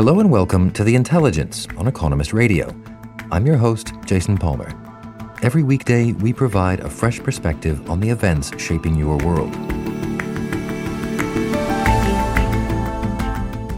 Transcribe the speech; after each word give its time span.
Hello 0.00 0.18
and 0.18 0.30
welcome 0.30 0.70
to 0.70 0.82
The 0.82 0.94
Intelligence 0.94 1.68
on 1.76 1.86
Economist 1.86 2.32
Radio. 2.32 2.74
I'm 3.30 3.44
your 3.44 3.58
host, 3.58 3.92
Jason 4.06 4.38
Palmer. 4.38 4.72
Every 5.42 5.62
weekday, 5.62 6.12
we 6.12 6.32
provide 6.32 6.80
a 6.80 6.88
fresh 6.88 7.20
perspective 7.20 7.90
on 7.90 8.00
the 8.00 8.08
events 8.08 8.50
shaping 8.56 8.94
your 8.94 9.18
world. 9.18 9.54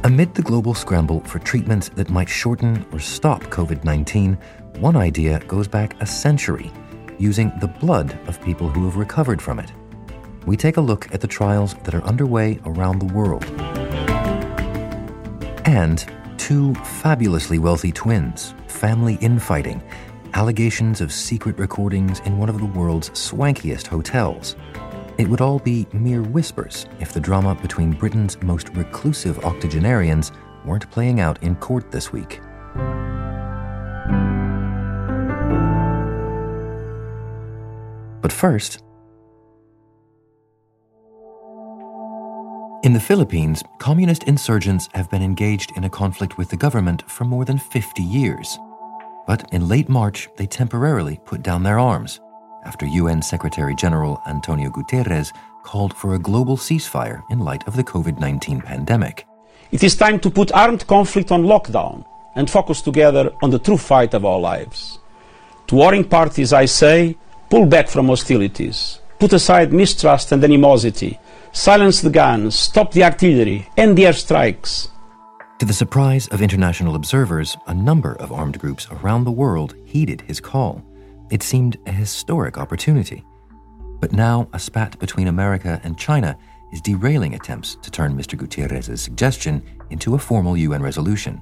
Amid 0.04 0.32
the 0.36 0.42
global 0.44 0.74
scramble 0.74 1.24
for 1.24 1.40
treatments 1.40 1.88
that 1.96 2.08
might 2.08 2.28
shorten 2.28 2.86
or 2.92 3.00
stop 3.00 3.42
COVID 3.46 3.82
19, 3.82 4.38
one 4.78 4.94
idea 4.94 5.40
goes 5.48 5.66
back 5.66 6.00
a 6.00 6.06
century 6.06 6.70
using 7.18 7.50
the 7.60 7.66
blood 7.66 8.16
of 8.28 8.40
people 8.44 8.68
who 8.68 8.84
have 8.84 8.94
recovered 8.94 9.42
from 9.42 9.58
it. 9.58 9.72
We 10.46 10.56
take 10.56 10.76
a 10.76 10.80
look 10.80 11.12
at 11.12 11.20
the 11.20 11.26
trials 11.26 11.74
that 11.82 11.96
are 11.96 12.04
underway 12.04 12.60
around 12.64 13.00
the 13.00 13.12
world. 13.12 13.44
And 15.64 16.04
two 16.42 16.74
fabulously 16.74 17.60
wealthy 17.60 17.92
twins, 17.92 18.52
family 18.66 19.14
infighting, 19.20 19.80
allegations 20.34 21.00
of 21.00 21.12
secret 21.12 21.56
recordings 21.56 22.18
in 22.24 22.36
one 22.36 22.48
of 22.48 22.58
the 22.58 22.66
world's 22.66 23.10
swankiest 23.10 23.86
hotels. 23.86 24.56
It 25.18 25.28
would 25.28 25.40
all 25.40 25.60
be 25.60 25.86
mere 25.92 26.20
whispers 26.20 26.86
if 26.98 27.12
the 27.12 27.20
drama 27.20 27.54
between 27.54 27.92
Britain's 27.92 28.42
most 28.42 28.70
reclusive 28.70 29.38
octogenarians 29.44 30.32
weren't 30.64 30.90
playing 30.90 31.20
out 31.20 31.40
in 31.44 31.54
court 31.54 31.92
this 31.92 32.12
week. 32.12 32.40
But 38.20 38.32
first, 38.32 38.82
in 42.92 43.00
the 43.00 43.00
Philippines, 43.00 43.64
communist 43.78 44.22
insurgents 44.24 44.86
have 44.92 45.08
been 45.08 45.22
engaged 45.22 45.72
in 45.78 45.84
a 45.84 45.88
conflict 45.88 46.36
with 46.36 46.50
the 46.50 46.58
government 46.58 47.02
for 47.10 47.24
more 47.24 47.46
than 47.46 47.56
50 47.56 48.02
years. 48.02 48.58
But 49.26 49.48
in 49.50 49.66
late 49.66 49.88
March, 49.88 50.28
they 50.36 50.44
temporarily 50.46 51.18
put 51.24 51.42
down 51.42 51.62
their 51.62 51.78
arms 51.78 52.20
after 52.66 52.84
UN 52.84 53.22
Secretary 53.22 53.74
General 53.74 54.20
Antonio 54.26 54.68
Guterres 54.68 55.32
called 55.62 55.94
for 55.94 56.14
a 56.14 56.18
global 56.18 56.58
ceasefire 56.58 57.22
in 57.30 57.38
light 57.38 57.66
of 57.66 57.76
the 57.76 57.82
COVID 57.82 58.20
19 58.20 58.60
pandemic. 58.60 59.26
It 59.70 59.82
is 59.82 59.96
time 59.96 60.20
to 60.20 60.28
put 60.28 60.52
armed 60.52 60.86
conflict 60.86 61.32
on 61.32 61.44
lockdown 61.44 62.04
and 62.36 62.50
focus 62.50 62.82
together 62.82 63.32
on 63.42 63.48
the 63.48 63.58
true 63.58 63.78
fight 63.78 64.12
of 64.12 64.26
our 64.26 64.38
lives. 64.38 64.98
To 65.68 65.76
warring 65.76 66.04
parties, 66.04 66.52
I 66.52 66.66
say, 66.66 67.16
pull 67.48 67.64
back 67.64 67.88
from 67.88 68.08
hostilities, 68.08 69.00
put 69.18 69.32
aside 69.32 69.72
mistrust 69.72 70.30
and 70.32 70.44
animosity, 70.44 71.18
silence 71.52 72.00
the 72.00 72.10
guns, 72.10 72.58
stop 72.58 72.92
the 72.92 73.04
artillery, 73.04 73.68
end 73.76 73.96
the 73.96 74.04
airstrikes. 74.04 74.88
To 75.58 75.66
the 75.66 75.72
surprise 75.72 76.26
of 76.28 76.42
international 76.42 76.96
observers, 76.96 77.56
a 77.68 77.74
number 77.74 78.14
of 78.14 78.32
armed 78.32 78.58
groups 78.58 78.88
around 78.90 79.24
the 79.24 79.30
world 79.30 79.76
heeded 79.84 80.22
his 80.22 80.40
call. 80.40 80.82
It 81.30 81.42
seemed 81.42 81.78
a 81.86 81.92
historic 81.92 82.58
opportunity. 82.58 83.24
But 84.00 84.12
now, 84.12 84.48
a 84.52 84.58
spat 84.58 84.98
between 84.98 85.28
America 85.28 85.80
and 85.84 85.96
China 85.96 86.36
is 86.72 86.80
derailing 86.80 87.34
attempts 87.34 87.76
to 87.82 87.90
turn 87.90 88.16
Mr. 88.16 88.36
Guterres's 88.36 89.00
suggestion 89.00 89.62
into 89.90 90.14
a 90.14 90.18
formal 90.18 90.56
UN 90.56 90.82
resolution. 90.82 91.40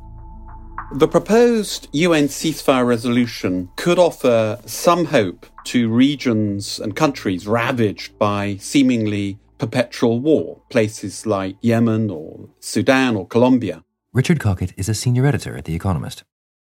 The 0.92 1.08
proposed 1.08 1.88
UN 1.92 2.24
ceasefire 2.24 2.86
resolution 2.86 3.70
could 3.76 3.98
offer 3.98 4.58
some 4.66 5.06
hope 5.06 5.46
to 5.64 5.88
regions 5.88 6.80
and 6.80 6.96
countries 6.96 7.46
ravaged 7.46 8.18
by 8.18 8.56
seemingly 8.56 9.38
perpetual 9.60 10.18
war, 10.18 10.62
places 10.70 11.26
like 11.26 11.56
Yemen 11.60 12.10
or 12.10 12.48
Sudan 12.58 13.14
or 13.14 13.28
Colombia. 13.28 13.84
Richard 14.12 14.40
Cockett 14.40 14.72
is 14.76 14.88
a 14.88 14.94
senior 14.94 15.26
editor 15.26 15.56
at 15.56 15.66
The 15.66 15.74
Economist. 15.74 16.24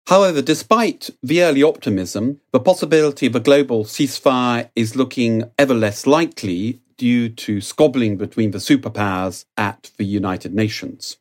However, 0.09 0.43
despite 0.43 1.11
the 1.23 1.43
early 1.43 1.63
optimism, 1.63 2.41
the 2.53 2.59
possibility 2.59 3.27
of 3.27 3.37
a 3.37 3.41
global 3.41 3.85
ceasefire 3.85 4.71
is 4.75 4.97
looking 4.97 5.45
ever 5.57 5.75
less 5.75 6.07
likely 6.07 6.81
due 6.97 7.29
to 7.29 7.61
squabbling 7.61 8.17
between 8.17 8.51
the 8.51 8.59
superpowers 8.59 9.45
at 9.57 9.93
the 9.97 10.05
United 10.05 10.53
Nations. 10.55 11.19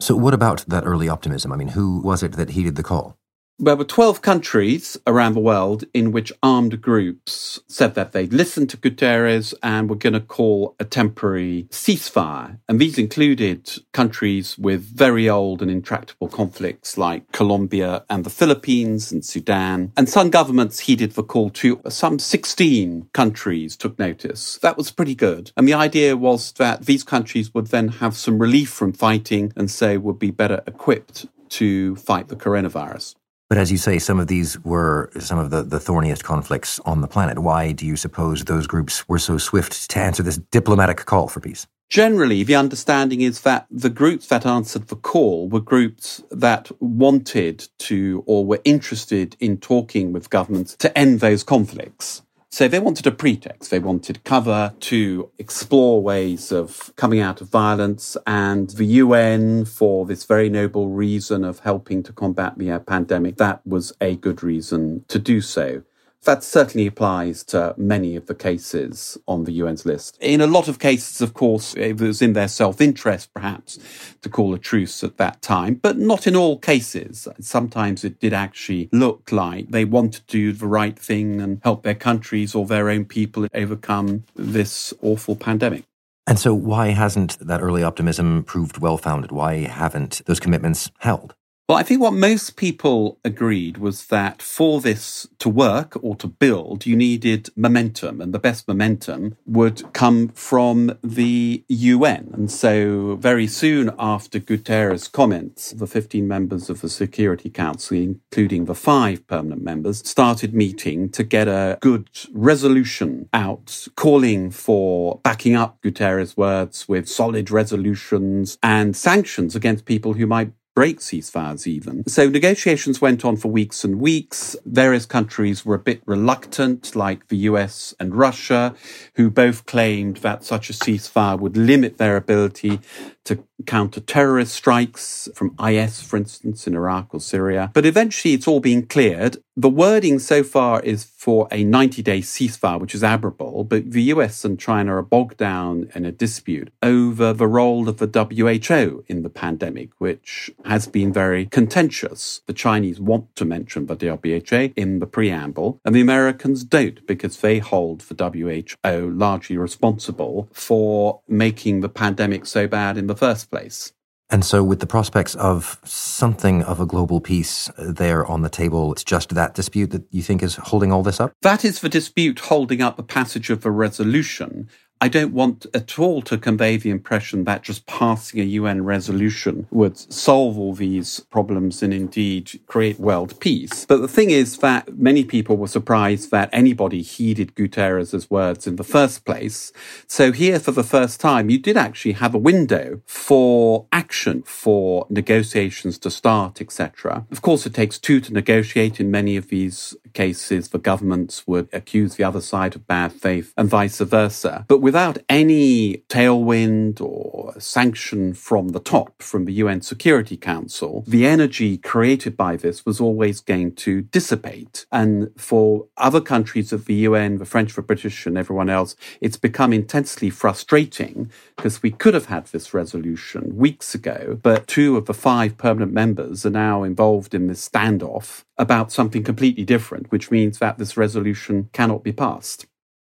So, 0.00 0.14
what 0.16 0.34
about 0.34 0.64
that 0.68 0.84
early 0.84 1.08
optimism? 1.08 1.52
I 1.52 1.56
mean, 1.56 1.68
who 1.68 2.00
was 2.00 2.22
it 2.22 2.32
that 2.32 2.50
heeded 2.50 2.76
the 2.76 2.82
call? 2.82 3.18
There 3.58 3.74
were 3.74 3.84
12 3.84 4.20
countries 4.20 4.98
around 5.06 5.32
the 5.32 5.40
world 5.40 5.84
in 5.94 6.12
which 6.12 6.30
armed 6.42 6.82
groups 6.82 7.58
said 7.66 7.94
that 7.94 8.12
they'd 8.12 8.34
listened 8.34 8.68
to 8.68 8.76
Guterres 8.76 9.54
and 9.62 9.88
were 9.88 9.96
going 9.96 10.12
to 10.12 10.20
call 10.20 10.76
a 10.78 10.84
temporary 10.84 11.66
ceasefire. 11.70 12.58
And 12.68 12.78
these 12.78 12.98
included 12.98 13.72
countries 13.94 14.58
with 14.58 14.82
very 14.82 15.26
old 15.26 15.62
and 15.62 15.70
intractable 15.70 16.28
conflicts 16.28 16.98
like 16.98 17.32
Colombia 17.32 18.04
and 18.10 18.24
the 18.24 18.30
Philippines 18.30 19.10
and 19.10 19.24
Sudan. 19.24 19.90
And 19.96 20.06
some 20.06 20.28
governments 20.28 20.80
heeded 20.80 21.12
the 21.12 21.22
call 21.22 21.48
too. 21.48 21.80
Some 21.88 22.18
16 22.18 23.08
countries 23.14 23.74
took 23.74 23.98
notice. 23.98 24.58
That 24.58 24.76
was 24.76 24.90
pretty 24.90 25.14
good. 25.14 25.50
And 25.56 25.66
the 25.66 25.72
idea 25.72 26.14
was 26.14 26.52
that 26.52 26.84
these 26.84 27.04
countries 27.04 27.54
would 27.54 27.68
then 27.68 27.88
have 27.88 28.16
some 28.16 28.38
relief 28.38 28.68
from 28.68 28.92
fighting 28.92 29.54
and 29.56 29.70
so 29.70 29.98
would 29.98 30.18
be 30.18 30.30
better 30.30 30.62
equipped 30.66 31.24
to 31.48 31.96
fight 31.96 32.28
the 32.28 32.36
coronavirus. 32.36 33.14
But 33.48 33.58
as 33.58 33.70
you 33.70 33.78
say, 33.78 34.00
some 34.00 34.18
of 34.18 34.26
these 34.26 34.58
were 34.64 35.10
some 35.20 35.38
of 35.38 35.50
the, 35.50 35.62
the 35.62 35.78
thorniest 35.78 36.24
conflicts 36.24 36.80
on 36.80 37.00
the 37.00 37.06
planet. 37.06 37.38
Why 37.38 37.70
do 37.70 37.86
you 37.86 37.96
suppose 37.96 38.44
those 38.44 38.66
groups 38.66 39.08
were 39.08 39.20
so 39.20 39.38
swift 39.38 39.88
to 39.90 40.00
answer 40.00 40.22
this 40.22 40.38
diplomatic 40.38 41.04
call 41.06 41.28
for 41.28 41.38
peace? 41.38 41.66
Generally, 41.88 42.42
the 42.42 42.56
understanding 42.56 43.20
is 43.20 43.42
that 43.42 43.66
the 43.70 43.90
groups 43.90 44.26
that 44.26 44.44
answered 44.44 44.88
the 44.88 44.96
call 44.96 45.48
were 45.48 45.60
groups 45.60 46.20
that 46.32 46.72
wanted 46.80 47.68
to 47.78 48.24
or 48.26 48.44
were 48.44 48.60
interested 48.64 49.36
in 49.38 49.58
talking 49.58 50.12
with 50.12 50.28
governments 50.28 50.74
to 50.78 50.98
end 50.98 51.20
those 51.20 51.44
conflicts. 51.44 52.22
So 52.50 52.68
they 52.68 52.78
wanted 52.78 53.06
a 53.06 53.10
pretext. 53.10 53.70
They 53.70 53.78
wanted 53.78 54.24
cover 54.24 54.72
to 54.80 55.30
explore 55.38 56.02
ways 56.02 56.52
of 56.52 56.92
coming 56.96 57.20
out 57.20 57.40
of 57.40 57.48
violence 57.48 58.16
and 58.26 58.70
the 58.70 58.86
UN 58.86 59.64
for 59.64 60.06
this 60.06 60.24
very 60.24 60.48
noble 60.48 60.88
reason 60.88 61.44
of 61.44 61.58
helping 61.60 62.02
to 62.04 62.12
combat 62.12 62.56
the 62.56 62.78
pandemic. 62.78 63.36
That 63.36 63.66
was 63.66 63.92
a 64.00 64.16
good 64.16 64.42
reason 64.42 65.04
to 65.08 65.18
do 65.18 65.40
so. 65.40 65.82
That 66.26 66.42
certainly 66.42 66.88
applies 66.88 67.44
to 67.44 67.72
many 67.76 68.16
of 68.16 68.26
the 68.26 68.34
cases 68.34 69.16
on 69.28 69.44
the 69.44 69.60
UN's 69.60 69.86
list. 69.86 70.18
In 70.20 70.40
a 70.40 70.48
lot 70.48 70.66
of 70.66 70.80
cases, 70.80 71.20
of 71.20 71.34
course, 71.34 71.72
it 71.76 72.00
was 72.00 72.20
in 72.20 72.32
their 72.32 72.48
self 72.48 72.80
interest, 72.80 73.32
perhaps, 73.32 73.78
to 74.22 74.28
call 74.28 74.52
a 74.52 74.58
truce 74.58 75.04
at 75.04 75.18
that 75.18 75.40
time, 75.40 75.74
but 75.74 75.98
not 75.98 76.26
in 76.26 76.34
all 76.34 76.58
cases. 76.58 77.28
Sometimes 77.38 78.02
it 78.02 78.18
did 78.18 78.32
actually 78.32 78.88
look 78.90 79.30
like 79.30 79.70
they 79.70 79.84
wanted 79.84 80.26
to 80.26 80.32
do 80.32 80.52
the 80.52 80.66
right 80.66 80.98
thing 80.98 81.40
and 81.40 81.60
help 81.62 81.84
their 81.84 81.94
countries 81.94 82.56
or 82.56 82.66
their 82.66 82.90
own 82.90 83.04
people 83.04 83.46
overcome 83.54 84.24
this 84.34 84.92
awful 85.02 85.36
pandemic. 85.36 85.84
And 86.26 86.40
so, 86.40 86.52
why 86.52 86.88
hasn't 86.88 87.38
that 87.38 87.62
early 87.62 87.84
optimism 87.84 88.42
proved 88.42 88.78
well 88.78 88.98
founded? 88.98 89.30
Why 89.30 89.58
haven't 89.58 90.22
those 90.26 90.40
commitments 90.40 90.90
held? 90.98 91.35
Well, 91.68 91.78
I 91.78 91.82
think 91.82 92.00
what 92.00 92.12
most 92.12 92.54
people 92.54 93.18
agreed 93.24 93.78
was 93.78 94.06
that 94.06 94.40
for 94.40 94.80
this 94.80 95.26
to 95.40 95.48
work 95.48 95.98
or 96.00 96.14
to 96.14 96.28
build, 96.28 96.86
you 96.86 96.94
needed 96.94 97.50
momentum, 97.56 98.20
and 98.20 98.32
the 98.32 98.38
best 98.38 98.68
momentum 98.68 99.36
would 99.46 99.92
come 99.92 100.28
from 100.28 100.96
the 101.02 101.64
UN. 101.66 102.30
And 102.34 102.52
so, 102.52 103.16
very 103.16 103.48
soon 103.48 103.90
after 103.98 104.38
Guterres' 104.38 105.10
comments, 105.10 105.72
the 105.72 105.88
15 105.88 106.28
members 106.28 106.70
of 106.70 106.82
the 106.82 106.88
Security 106.88 107.50
Council, 107.50 107.96
including 107.96 108.66
the 108.66 108.76
five 108.76 109.26
permanent 109.26 109.64
members, 109.64 110.08
started 110.08 110.54
meeting 110.54 111.08
to 111.08 111.24
get 111.24 111.48
a 111.48 111.78
good 111.80 112.08
resolution 112.32 113.28
out, 113.34 113.88
calling 113.96 114.52
for 114.52 115.18
backing 115.24 115.56
up 115.56 115.82
Guterres' 115.82 116.36
words 116.36 116.86
with 116.86 117.08
solid 117.08 117.50
resolutions 117.50 118.56
and 118.62 118.96
sanctions 118.96 119.56
against 119.56 119.84
people 119.84 120.12
who 120.12 120.28
might 120.28 120.52
break 120.76 121.00
ceasefires 121.00 121.66
even. 121.66 122.06
So 122.06 122.28
negotiations 122.28 123.00
went 123.00 123.24
on 123.24 123.38
for 123.38 123.48
weeks 123.48 123.82
and 123.82 123.98
weeks. 123.98 124.54
Various 124.66 125.06
countries 125.06 125.64
were 125.64 125.74
a 125.74 125.78
bit 125.80 126.02
reluctant, 126.04 126.94
like 126.94 127.28
the 127.28 127.38
US 127.48 127.94
and 127.98 128.14
Russia, 128.14 128.74
who 129.14 129.30
both 129.30 129.64
claimed 129.64 130.18
that 130.18 130.44
such 130.44 130.68
a 130.68 130.74
ceasefire 130.74 131.40
would 131.40 131.56
limit 131.56 131.96
their 131.96 132.16
ability 132.16 132.80
to 133.24 133.42
counter 133.64 134.00
terrorist 134.00 134.52
strikes 134.52 135.28
from 135.34 135.54
IS, 135.64 136.02
for 136.02 136.16
instance, 136.16 136.66
in 136.66 136.74
Iraq 136.74 137.14
or 137.14 137.20
Syria. 137.20 137.70
But 137.72 137.86
eventually 137.86 138.34
it's 138.34 138.46
all 138.46 138.60
been 138.60 138.86
cleared. 138.86 139.38
The 139.58 139.70
wording 139.70 140.18
so 140.18 140.42
far 140.42 140.82
is 140.82 141.04
for 141.04 141.48
a 141.50 141.64
90 141.64 142.02
day 142.02 142.20
ceasefire, 142.20 142.78
which 142.78 142.94
is 142.94 143.02
admirable, 143.02 143.64
but 143.64 143.90
the 143.90 144.02
US 144.02 144.44
and 144.44 144.60
China 144.60 144.96
are 144.96 145.02
bogged 145.02 145.38
down 145.38 145.88
in 145.94 146.04
a 146.04 146.12
dispute 146.12 146.70
over 146.82 147.32
the 147.32 147.46
role 147.46 147.88
of 147.88 147.96
the 147.96 148.06
WHO 148.06 149.04
in 149.08 149.22
the 149.22 149.30
pandemic, 149.30 149.90
which 149.96 150.50
has 150.66 150.86
been 150.86 151.10
very 151.10 151.46
contentious. 151.46 152.42
The 152.46 152.52
Chinese 152.52 153.00
want 153.00 153.34
to 153.36 153.46
mention 153.46 153.86
the 153.86 153.94
WHO 153.94 154.72
in 154.76 154.98
the 154.98 155.06
preamble, 155.06 155.80
and 155.86 155.94
the 155.94 156.02
Americans 156.02 156.62
don't 156.62 157.06
because 157.06 157.40
they 157.40 157.58
hold 157.58 158.02
the 158.02 158.74
WHO 158.84 159.10
largely 159.10 159.56
responsible 159.56 160.50
for 160.52 161.22
making 161.28 161.80
the 161.80 161.88
pandemic 161.88 162.44
so 162.44 162.68
bad 162.68 162.98
in 162.98 163.06
the 163.06 163.16
first 163.16 163.45
place. 163.46 163.92
And 164.28 164.44
so, 164.44 164.64
with 164.64 164.80
the 164.80 164.88
prospects 164.88 165.36
of 165.36 165.78
something 165.84 166.64
of 166.64 166.80
a 166.80 166.86
global 166.86 167.20
peace 167.20 167.70
there 167.78 168.26
on 168.26 168.42
the 168.42 168.48
table, 168.48 168.90
it's 168.90 169.04
just 169.04 169.34
that 169.34 169.54
dispute 169.54 169.92
that 169.92 170.02
you 170.10 170.20
think 170.20 170.42
is 170.42 170.56
holding 170.56 170.90
all 170.90 171.04
this 171.04 171.20
up? 171.20 171.32
That 171.42 171.64
is 171.64 171.80
the 171.80 171.88
dispute 171.88 172.40
holding 172.40 172.82
up 172.82 172.96
the 172.96 173.04
passage 173.04 173.50
of 173.50 173.64
a 173.64 173.70
resolution. 173.70 174.68
I 174.98 175.08
don't 175.08 175.34
want 175.34 175.66
at 175.74 175.98
all 175.98 176.22
to 176.22 176.38
convey 176.38 176.78
the 176.78 176.88
impression 176.88 177.44
that 177.44 177.62
just 177.62 177.84
passing 177.86 178.40
a 178.40 178.44
UN 178.44 178.82
resolution 178.82 179.66
would 179.70 179.98
solve 179.98 180.58
all 180.58 180.72
these 180.72 181.20
problems 181.20 181.82
and 181.82 181.92
indeed 181.92 182.58
create 182.66 182.98
world 182.98 183.38
peace. 183.38 183.84
But 183.84 183.98
the 183.98 184.08
thing 184.08 184.30
is 184.30 184.58
that 184.58 184.96
many 184.96 185.22
people 185.22 185.58
were 185.58 185.66
surprised 185.66 186.30
that 186.30 186.48
anybody 186.50 187.02
heeded 187.02 187.54
Guterres' 187.54 188.30
words 188.30 188.66
in 188.66 188.76
the 188.76 188.84
first 188.84 189.26
place. 189.26 189.70
So 190.06 190.32
here 190.32 190.58
for 190.58 190.72
the 190.72 190.82
first 190.82 191.20
time, 191.20 191.50
you 191.50 191.58
did 191.58 191.76
actually 191.76 192.12
have 192.12 192.34
a 192.34 192.38
window 192.38 193.02
for 193.04 193.86
action, 193.92 194.44
for 194.44 195.06
negotiations 195.10 195.98
to 195.98 196.10
start, 196.10 196.62
etc. 196.62 197.26
Of 197.30 197.42
course, 197.42 197.66
it 197.66 197.74
takes 197.74 197.98
two 197.98 198.20
to 198.20 198.32
negotiate. 198.32 198.98
In 198.98 199.10
many 199.10 199.36
of 199.36 199.48
these 199.48 199.94
cases, 200.14 200.70
the 200.70 200.78
governments 200.78 201.46
would 201.46 201.68
accuse 201.72 202.14
the 202.14 202.24
other 202.24 202.40
side 202.40 202.74
of 202.74 202.86
bad 202.86 203.12
faith 203.12 203.52
and 203.58 203.68
vice 203.68 203.98
versa. 203.98 204.64
But 204.68 204.85
without 204.86 205.18
any 205.28 205.96
tailwind 206.08 207.00
or 207.00 207.52
sanction 207.58 208.32
from 208.32 208.68
the 208.68 208.78
top, 208.78 209.20
from 209.20 209.44
the 209.44 209.54
UN 209.54 209.80
Security 209.80 210.36
Council, 210.36 211.02
the 211.08 211.26
energy 211.26 211.76
created 211.76 212.36
by 212.36 212.54
this 212.54 212.86
was 212.86 213.00
always 213.00 213.40
going 213.40 213.74
to 213.74 214.02
dissipate. 214.02 214.86
And 214.92 215.32
for 215.36 215.88
other 215.96 216.20
countries 216.20 216.72
of 216.72 216.84
the 216.84 216.94
UN, 217.08 217.38
the 217.38 217.44
French, 217.44 217.74
the 217.74 217.82
British, 217.82 218.26
and 218.26 218.38
everyone 218.38 218.70
else, 218.70 218.94
it's 219.20 219.36
become 219.36 219.72
intensely 219.72 220.30
frustrating 220.30 221.32
because 221.56 221.82
we 221.82 221.90
could 221.90 222.14
have 222.14 222.26
had 222.26 222.46
this 222.46 222.72
resolution 222.72 223.56
weeks 223.56 223.92
ago, 223.92 224.38
but 224.40 224.68
two 224.68 224.96
of 224.96 225.06
the 225.06 225.14
five 225.14 225.58
permanent 225.58 225.92
members 225.92 226.46
are 226.46 226.50
now 226.50 226.84
involved 226.84 227.34
in 227.34 227.48
this 227.48 227.68
standoff 227.68 228.44
about 228.56 228.92
something 228.92 229.24
completely 229.24 229.64
different, 229.64 230.12
which 230.12 230.30
means 230.30 230.60
that 230.60 230.78
this 230.78 230.96
resolution 230.96 231.70
cannot 231.72 232.04
be 232.04 232.12
passed. 232.12 232.66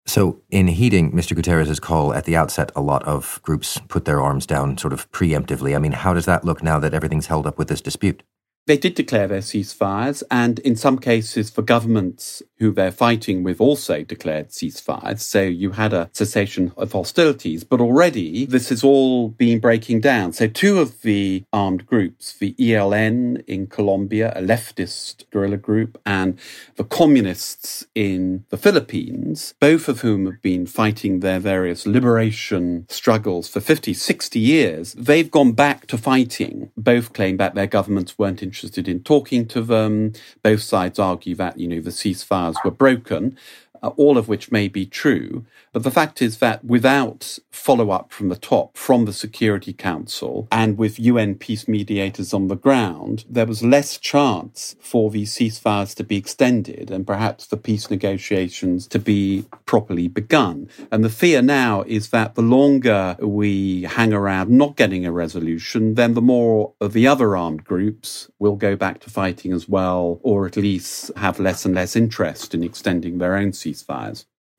So, 0.08 0.42
in 0.50 0.68
heeding 0.68 1.12
Mr. 1.12 1.38
Guterres' 1.38 1.82
call 1.82 2.14
at 2.14 2.24
the 2.24 2.38
outset, 2.38 2.72
a 2.78 2.82
lot 2.82 3.04
of 3.04 3.42
groups 3.44 3.78
put 3.90 4.06
their 4.06 4.22
arms 4.22 4.46
down 4.46 4.78
sort 4.78 4.94
of 4.94 5.12
preemptively. 5.12 5.76
I 5.76 5.80
mean, 5.80 5.92
how 5.92 6.14
does 6.14 6.26
that 6.26 6.46
look 6.46 6.64
now 6.64 6.80
that 6.80 6.94
everything's 6.94 7.28
held 7.28 7.46
up 7.46 7.58
with 7.58 7.68
this 7.68 7.82
dispute? 7.82 8.24
They 8.68 8.78
did 8.78 8.96
declare 8.96 9.28
their 9.28 9.40
ceasefires, 9.40 10.24
and 10.30 10.60
in 10.60 10.76
some 10.76 11.00
cases, 11.00 11.50
for 11.50 11.62
governments 11.62 12.44
who 12.60 12.72
they're 12.72 12.92
fighting 12.92 13.44
with 13.44 13.62
also 13.62 14.04
declared 14.04 14.50
ceasefires. 14.50 15.22
So 15.22 15.42
you 15.42 15.72
had 15.72 15.94
a 15.94 16.10
cessation 16.12 16.74
of 16.76 16.92
hostilities, 16.92 17.64
but 17.64 17.80
already 17.80 18.46
this 18.46 18.70
has 18.70 18.84
all 18.84 19.30
been 19.30 19.60
breaking 19.60 20.02
down. 20.02 20.34
So 20.34 20.48
two 20.48 20.80
of 20.80 21.02
the 21.02 21.46
armed 21.54 21.86
groups, 21.86 22.34
the 22.34 22.56
ELN 22.60 23.44
in 23.48 23.68
Colombia, 23.68 24.34
a 24.36 24.42
leftist 24.42 25.30
guerrilla 25.32 25.58
group, 25.58 26.02
and 26.06 26.38
the 26.76 26.84
communists 26.84 27.86
in 27.96 28.44
the 28.50 28.58
Philippines, 28.58 29.54
both 29.62 29.88
of 29.88 30.02
whom 30.02 30.26
have 30.26 30.42
been 30.42 30.66
fighting 30.66 31.22
their 31.22 31.40
various 31.40 31.86
liberation 31.86 32.86
struggles 32.90 33.48
for 33.48 33.62
50, 33.62 33.94
60 33.94 34.40
years, 34.40 34.94
they've 34.94 35.32
gone 35.32 35.54
back 35.54 35.88
to 35.88 35.98
fighting. 35.98 36.72
Both 36.76 37.14
claim 37.14 37.38
that 37.38 37.56
their 37.56 37.68
governments 37.68 38.18
weren't 38.18 38.44
interested 38.58 38.88
in 38.88 39.02
talking 39.04 39.46
to 39.48 39.62
them. 39.62 40.14
Both 40.42 40.62
sides 40.64 40.98
argue 40.98 41.36
that, 41.36 41.60
you 41.60 41.68
know, 41.68 41.80
the 41.80 41.92
ceasefires 41.92 42.56
were 42.66 42.72
broken, 42.72 43.38
Uh, 43.84 43.90
all 43.98 44.18
of 44.18 44.28
which 44.28 44.52
may 44.52 44.68
be 44.68 44.86
true. 44.86 45.46
But 45.72 45.84
the 45.84 45.92
fact 45.92 46.22
is 46.22 46.38
that 46.38 46.64
without 46.64 47.38
follow 47.52 47.92
up 47.92 48.12
from 48.12 48.30
the 48.30 48.36
top, 48.36 48.78
from 48.78 49.06
the 49.06 49.14
Security 49.14 49.74
Council, 49.74 50.48
and 50.52 50.78
with 50.78 51.00
UN 51.00 51.36
peace 51.36 51.68
mediators 51.68 52.34
on 52.34 52.48
the 52.48 52.56
ground, 52.56 53.26
there 53.30 53.46
was 53.46 53.64
less 53.64 53.98
chance 53.98 54.76
for 54.80 55.12
these 55.12 55.34
ceasefires 55.34 55.94
to 55.96 56.04
be 56.04 56.18
extended 56.18 56.90
and 56.90 57.06
perhaps 57.06 57.46
for 57.46 57.58
peace 57.58 57.90
negotiations 57.90 58.88
to 58.88 59.00
be 59.00 59.46
properly 59.66 60.08
begun. 60.08 60.70
And 60.92 61.04
the 61.04 61.10
fear 61.10 61.42
now 61.42 61.84
is 61.84 62.10
that 62.10 62.36
the 62.36 62.42
longer 62.42 63.16
we 63.20 63.84
hang 63.84 64.14
around 64.14 64.50
not 64.50 64.76
getting 64.76 65.06
a 65.06 65.12
resolution, 65.12 65.96
then 65.96 66.14
the 66.14 66.22
more 66.22 66.74
of 66.82 66.94
the 66.94 67.08
other 67.08 67.36
armed 67.36 67.64
groups 67.64 68.30
will 68.40 68.56
go 68.56 68.76
back 68.76 69.00
to 69.02 69.10
fighting 69.10 69.52
as 69.52 69.68
well, 69.68 70.20
or 70.24 70.46
at 70.46 70.58
least 70.58 71.12
have 71.18 71.40
less 71.40 71.66
and 71.66 71.76
less 71.76 71.96
interest 71.96 72.54
in 72.54 72.64
extending 72.64 73.18
their 73.18 73.36
own. 73.36 73.52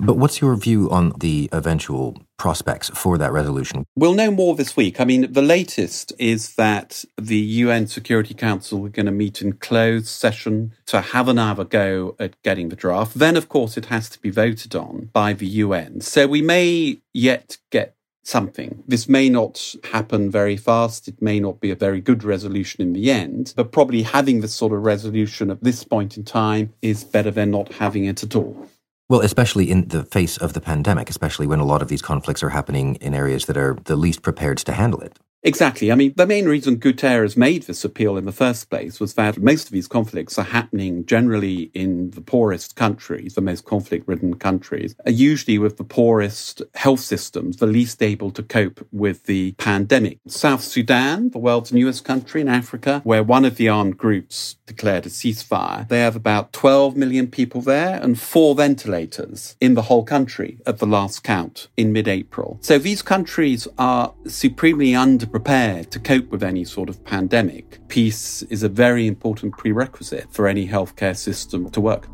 But 0.00 0.16
what's 0.16 0.40
your 0.40 0.54
view 0.54 0.88
on 0.90 1.12
the 1.18 1.48
eventual 1.50 2.22
prospects 2.36 2.88
for 2.90 3.18
that 3.18 3.32
resolution? 3.32 3.84
We'll 3.96 4.14
know 4.14 4.30
more 4.30 4.54
this 4.54 4.76
week. 4.76 5.00
I 5.00 5.04
mean, 5.04 5.32
the 5.32 5.42
latest 5.42 6.12
is 6.20 6.54
that 6.54 7.04
the 7.20 7.36
UN 7.36 7.88
Security 7.88 8.32
Council 8.32 8.86
are 8.86 8.90
going 8.90 9.06
to 9.06 9.12
meet 9.12 9.42
in 9.42 9.54
closed 9.54 10.06
session 10.06 10.72
to 10.86 11.00
have 11.00 11.26
another 11.26 11.64
go 11.64 12.14
at 12.20 12.40
getting 12.42 12.68
the 12.68 12.76
draft. 12.76 13.18
Then, 13.18 13.36
of 13.36 13.48
course, 13.48 13.76
it 13.76 13.86
has 13.86 14.08
to 14.10 14.20
be 14.20 14.30
voted 14.30 14.76
on 14.76 15.10
by 15.12 15.32
the 15.32 15.46
UN. 15.46 16.00
So 16.00 16.28
we 16.28 16.42
may 16.42 17.00
yet 17.12 17.58
get 17.70 17.96
something. 18.22 18.84
This 18.86 19.08
may 19.08 19.28
not 19.28 19.74
happen 19.90 20.30
very 20.30 20.56
fast. 20.56 21.08
It 21.08 21.20
may 21.20 21.40
not 21.40 21.60
be 21.60 21.72
a 21.72 21.76
very 21.76 22.00
good 22.00 22.22
resolution 22.22 22.82
in 22.82 22.92
the 22.92 23.10
end, 23.10 23.52
but 23.56 23.72
probably 23.72 24.02
having 24.02 24.42
this 24.42 24.54
sort 24.54 24.72
of 24.72 24.84
resolution 24.84 25.50
at 25.50 25.64
this 25.64 25.82
point 25.82 26.16
in 26.16 26.24
time 26.24 26.72
is 26.82 27.02
better 27.02 27.32
than 27.32 27.50
not 27.50 27.72
having 27.72 28.04
it 28.04 28.22
at 28.22 28.36
all. 28.36 28.68
Well, 29.10 29.22
especially 29.22 29.70
in 29.70 29.88
the 29.88 30.04
face 30.04 30.36
of 30.36 30.52
the 30.52 30.60
pandemic, 30.60 31.08
especially 31.08 31.46
when 31.46 31.60
a 31.60 31.64
lot 31.64 31.80
of 31.80 31.88
these 31.88 32.02
conflicts 32.02 32.42
are 32.42 32.50
happening 32.50 32.96
in 32.96 33.14
areas 33.14 33.46
that 33.46 33.56
are 33.56 33.78
the 33.84 33.96
least 33.96 34.20
prepared 34.20 34.58
to 34.58 34.72
handle 34.72 35.00
it. 35.00 35.18
Exactly. 35.44 35.92
I 35.92 35.94
mean, 35.94 36.14
the 36.16 36.26
main 36.26 36.46
reason 36.46 36.78
Guterres 36.78 37.36
made 37.36 37.64
this 37.64 37.84
appeal 37.84 38.16
in 38.16 38.24
the 38.24 38.32
first 38.32 38.70
place 38.70 38.98
was 38.98 39.14
that 39.14 39.38
most 39.38 39.66
of 39.66 39.72
these 39.72 39.86
conflicts 39.86 40.38
are 40.38 40.44
happening 40.44 41.06
generally 41.06 41.70
in 41.74 42.10
the 42.10 42.20
poorest 42.20 42.74
countries, 42.74 43.34
the 43.34 43.40
most 43.40 43.64
conflict 43.64 44.08
ridden 44.08 44.34
countries, 44.34 44.96
uh, 45.06 45.10
usually 45.10 45.56
with 45.58 45.76
the 45.76 45.84
poorest 45.84 46.62
health 46.74 47.00
systems, 47.00 47.58
the 47.58 47.66
least 47.66 48.02
able 48.02 48.32
to 48.32 48.42
cope 48.42 48.84
with 48.90 49.24
the 49.24 49.52
pandemic. 49.52 50.18
South 50.26 50.62
Sudan, 50.62 51.30
the 51.30 51.38
world's 51.38 51.72
newest 51.72 52.04
country 52.04 52.40
in 52.40 52.48
Africa, 52.48 53.00
where 53.04 53.22
one 53.22 53.44
of 53.44 53.56
the 53.56 53.68
armed 53.68 53.96
groups 53.96 54.56
declared 54.66 55.06
a 55.06 55.08
ceasefire, 55.08 55.86
they 55.88 56.00
have 56.00 56.16
about 56.16 56.52
12 56.52 56.96
million 56.96 57.28
people 57.28 57.60
there 57.60 58.00
and 58.02 58.20
four 58.20 58.56
ventilators 58.56 59.56
in 59.60 59.74
the 59.74 59.82
whole 59.82 60.04
country 60.04 60.58
at 60.66 60.78
the 60.78 60.86
last 60.86 61.22
count 61.22 61.68
in 61.76 61.92
mid 61.92 62.08
April. 62.08 62.58
So 62.60 62.78
these 62.78 63.02
countries 63.02 63.68
are 63.78 64.12
supremely 64.26 64.94
under 64.96 65.27
prepared 65.28 65.90
to 65.90 66.00
cope 66.00 66.30
with 66.30 66.42
any 66.42 66.64
sort 66.64 66.88
of 66.88 67.04
pandemic. 67.04 67.86
Peace 67.88 68.42
is 68.42 68.62
a 68.62 68.68
very 68.68 69.06
important 69.06 69.56
prerequisite 69.56 70.32
for 70.32 70.48
any 70.48 70.66
healthcare 70.66 71.16
system 71.16 71.70
to 71.70 71.80
work. 71.80 72.08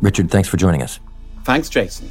Richard, 0.00 0.30
thanks 0.30 0.48
for 0.48 0.56
joining 0.56 0.82
us. 0.82 0.98
Thanks, 1.44 1.68
Jason. 1.68 2.10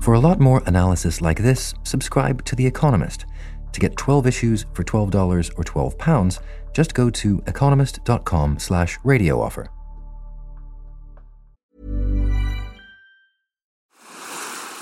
For 0.00 0.14
a 0.14 0.20
lot 0.20 0.40
more 0.40 0.62
analysis 0.66 1.20
like 1.20 1.38
this, 1.38 1.74
subscribe 1.84 2.44
to 2.46 2.56
The 2.56 2.66
Economist. 2.66 3.24
To 3.72 3.80
get 3.80 3.96
12 3.96 4.26
issues 4.26 4.66
for 4.74 4.84
$12 4.84 5.52
or 5.56 5.64
12 5.64 5.96
pounds, 5.96 6.40
just 6.72 6.94
go 6.94 7.08
to 7.10 7.42
economist.com 7.46 8.58
slash 8.58 8.98
radio 9.04 9.40
offer. 9.40 9.68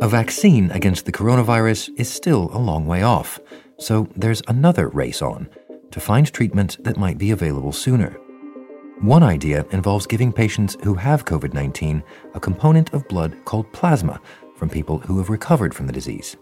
A 0.00 0.08
vaccine 0.08 0.70
against 0.70 1.06
the 1.06 1.12
coronavirus 1.12 1.90
is 1.98 2.08
still 2.08 2.50
a 2.52 2.58
long 2.58 2.86
way 2.86 3.02
off, 3.02 3.40
so 3.80 4.08
there's 4.14 4.42
another 4.46 4.86
race 4.90 5.20
on 5.20 5.48
to 5.90 5.98
find 5.98 6.32
treatment 6.32 6.76
that 6.84 6.96
might 6.96 7.18
be 7.18 7.32
available 7.32 7.72
sooner. 7.72 8.10
One 9.00 9.24
idea 9.24 9.66
involves 9.72 10.06
giving 10.06 10.32
patients 10.32 10.76
who 10.84 10.94
have 10.94 11.24
COVID 11.24 11.52
19 11.52 12.04
a 12.34 12.38
component 12.38 12.92
of 12.94 13.08
blood 13.08 13.44
called 13.44 13.72
plasma 13.72 14.20
from 14.54 14.70
people 14.70 14.98
who 14.98 15.18
have 15.18 15.30
recovered 15.30 15.74
from 15.74 15.88
the 15.88 15.92
disease. 15.92 16.36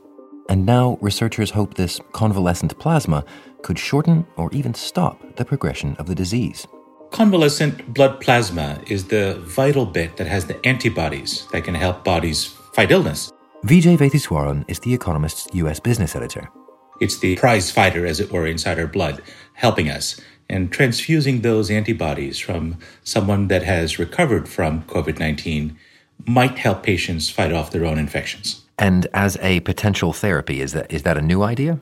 And 0.51 0.67
now 0.67 0.99
researchers 1.01 1.51
hope 1.51 1.73
this 1.73 1.99
convalescent 2.13 2.79
plasma 2.79 3.25
could 3.63 3.79
shorten 3.79 4.27
or 4.37 4.53
even 4.53 4.75
stop 4.75 5.37
the 5.37 5.47
progression 5.47 5.97
of 5.97 6.09
the 6.09 6.15
disease. 6.15 6.67
Convalescent 7.11 7.95
blood 7.95 8.21
plasma 8.21 8.83
is 8.87 9.07
the 9.07 9.41
vital 9.47 9.87
bit 9.87 10.19
that 10.19 10.27
has 10.27 10.45
the 10.45 10.61
antibodies 10.67 11.47
that 11.53 11.65
can 11.65 11.75
help 11.75 12.05
bodies 12.05 12.45
fight 12.75 12.91
illness. 12.91 13.33
Vijay 13.67 13.99
Vaitheeswaran 13.99 14.65
is 14.69 14.79
The 14.79 14.95
Economist's 14.95 15.49
US 15.53 15.81
business 15.81 16.15
editor. 16.15 16.49
It's 17.01 17.19
the 17.19 17.35
prize 17.35 17.69
fighter, 17.69 18.07
as 18.07 18.21
it 18.21 18.31
were, 18.31 18.47
inside 18.47 18.79
our 18.79 18.87
blood, 18.87 19.21
helping 19.55 19.91
us. 19.91 20.21
And 20.49 20.71
transfusing 20.71 21.41
those 21.41 21.69
antibodies 21.69 22.39
from 22.39 22.79
someone 23.03 23.49
that 23.49 23.65
has 23.65 23.99
recovered 23.99 24.49
from 24.49 24.85
COVID 24.85 25.19
19 25.19 25.77
might 26.29 26.59
help 26.59 26.85
patients 26.85 27.29
fight 27.29 27.53
off 27.53 27.73
their 27.73 27.85
own 27.85 27.99
infections. 27.99 28.63
And 28.79 29.09
as 29.13 29.37
a 29.43 29.59
potential 29.61 30.13
therapy, 30.13 30.61
is 30.61 30.73
that, 30.73 30.93
is 30.93 31.03
that 31.03 31.19
a 31.19 31.23
new 31.23 31.43
idea? 31.43 31.81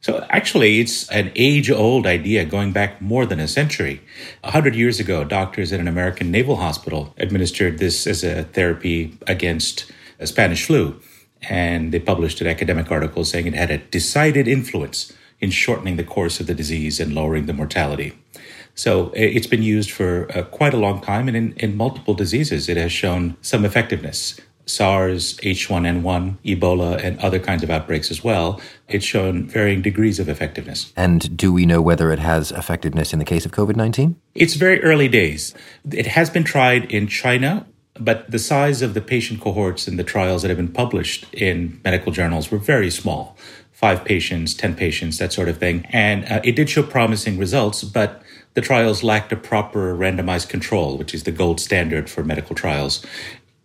So 0.00 0.24
actually, 0.30 0.80
it's 0.80 1.06
an 1.10 1.32
age 1.36 1.70
old 1.70 2.06
idea 2.06 2.46
going 2.46 2.72
back 2.72 3.02
more 3.02 3.26
than 3.26 3.40
a 3.40 3.48
century. 3.48 4.00
A 4.42 4.52
hundred 4.52 4.74
years 4.74 5.00
ago, 5.00 5.22
doctors 5.22 5.70
at 5.70 5.80
an 5.80 5.88
American 5.88 6.30
naval 6.30 6.56
hospital 6.56 7.12
administered 7.18 7.76
this 7.76 8.06
as 8.06 8.24
a 8.24 8.44
therapy 8.44 9.18
against 9.26 9.92
a 10.18 10.26
Spanish 10.26 10.64
flu. 10.64 10.98
And 11.42 11.92
they 11.92 12.00
published 12.00 12.40
an 12.40 12.46
academic 12.46 12.90
article 12.90 13.24
saying 13.24 13.46
it 13.46 13.54
had 13.54 13.70
a 13.70 13.78
decided 13.78 14.48
influence 14.48 15.12
in 15.40 15.50
shortening 15.50 15.96
the 15.96 16.04
course 16.04 16.40
of 16.40 16.46
the 16.46 16.54
disease 16.54 16.98
and 16.98 17.14
lowering 17.14 17.46
the 17.46 17.52
mortality. 17.52 18.12
So 18.74 19.10
it's 19.14 19.46
been 19.46 19.62
used 19.62 19.90
for 19.90 20.30
uh, 20.36 20.42
quite 20.42 20.74
a 20.74 20.76
long 20.76 21.00
time, 21.00 21.28
and 21.28 21.36
in, 21.36 21.52
in 21.54 21.76
multiple 21.76 22.12
diseases, 22.12 22.68
it 22.68 22.76
has 22.76 22.92
shown 22.92 23.36
some 23.40 23.64
effectiveness. 23.64 24.38
SARS, 24.66 25.36
H1N1, 25.38 26.36
Ebola, 26.44 27.02
and 27.02 27.18
other 27.20 27.38
kinds 27.38 27.62
of 27.62 27.70
outbreaks 27.70 28.10
as 28.10 28.22
well, 28.22 28.60
it's 28.88 29.04
shown 29.04 29.46
varying 29.46 29.80
degrees 29.80 30.18
of 30.18 30.28
effectiveness. 30.28 30.92
And 30.96 31.36
do 31.36 31.52
we 31.52 31.64
know 31.64 31.80
whether 31.80 32.10
it 32.12 32.18
has 32.18 32.50
effectiveness 32.50 33.12
in 33.12 33.18
the 33.18 33.24
case 33.24 33.46
of 33.46 33.52
COVID 33.52 33.76
19? 33.76 34.16
It's 34.34 34.54
very 34.54 34.82
early 34.82 35.08
days. 35.08 35.54
It 35.90 36.08
has 36.08 36.30
been 36.30 36.44
tried 36.44 36.90
in 36.90 37.06
China, 37.06 37.66
but 37.98 38.30
the 38.30 38.38
size 38.38 38.82
of 38.82 38.94
the 38.94 39.00
patient 39.00 39.40
cohorts 39.40 39.88
in 39.88 39.96
the 39.96 40.04
trials 40.04 40.42
that 40.42 40.48
have 40.48 40.56
been 40.56 40.72
published 40.72 41.32
in 41.32 41.80
medical 41.84 42.12
journals 42.12 42.50
were 42.50 42.58
very 42.58 42.90
small 42.90 43.36
five 43.76 44.06
patients, 44.06 44.54
10 44.54 44.74
patients, 44.74 45.18
that 45.18 45.34
sort 45.34 45.50
of 45.50 45.58
thing. 45.58 45.84
And 45.90 46.24
uh, 46.24 46.40
it 46.42 46.56
did 46.56 46.70
show 46.70 46.82
promising 46.82 47.36
results, 47.36 47.84
but 47.84 48.22
the 48.54 48.62
trials 48.62 49.02
lacked 49.02 49.32
a 49.32 49.36
proper 49.36 49.94
randomized 49.94 50.48
control, 50.48 50.96
which 50.96 51.12
is 51.12 51.24
the 51.24 51.30
gold 51.30 51.60
standard 51.60 52.08
for 52.08 52.24
medical 52.24 52.56
trials. 52.56 53.04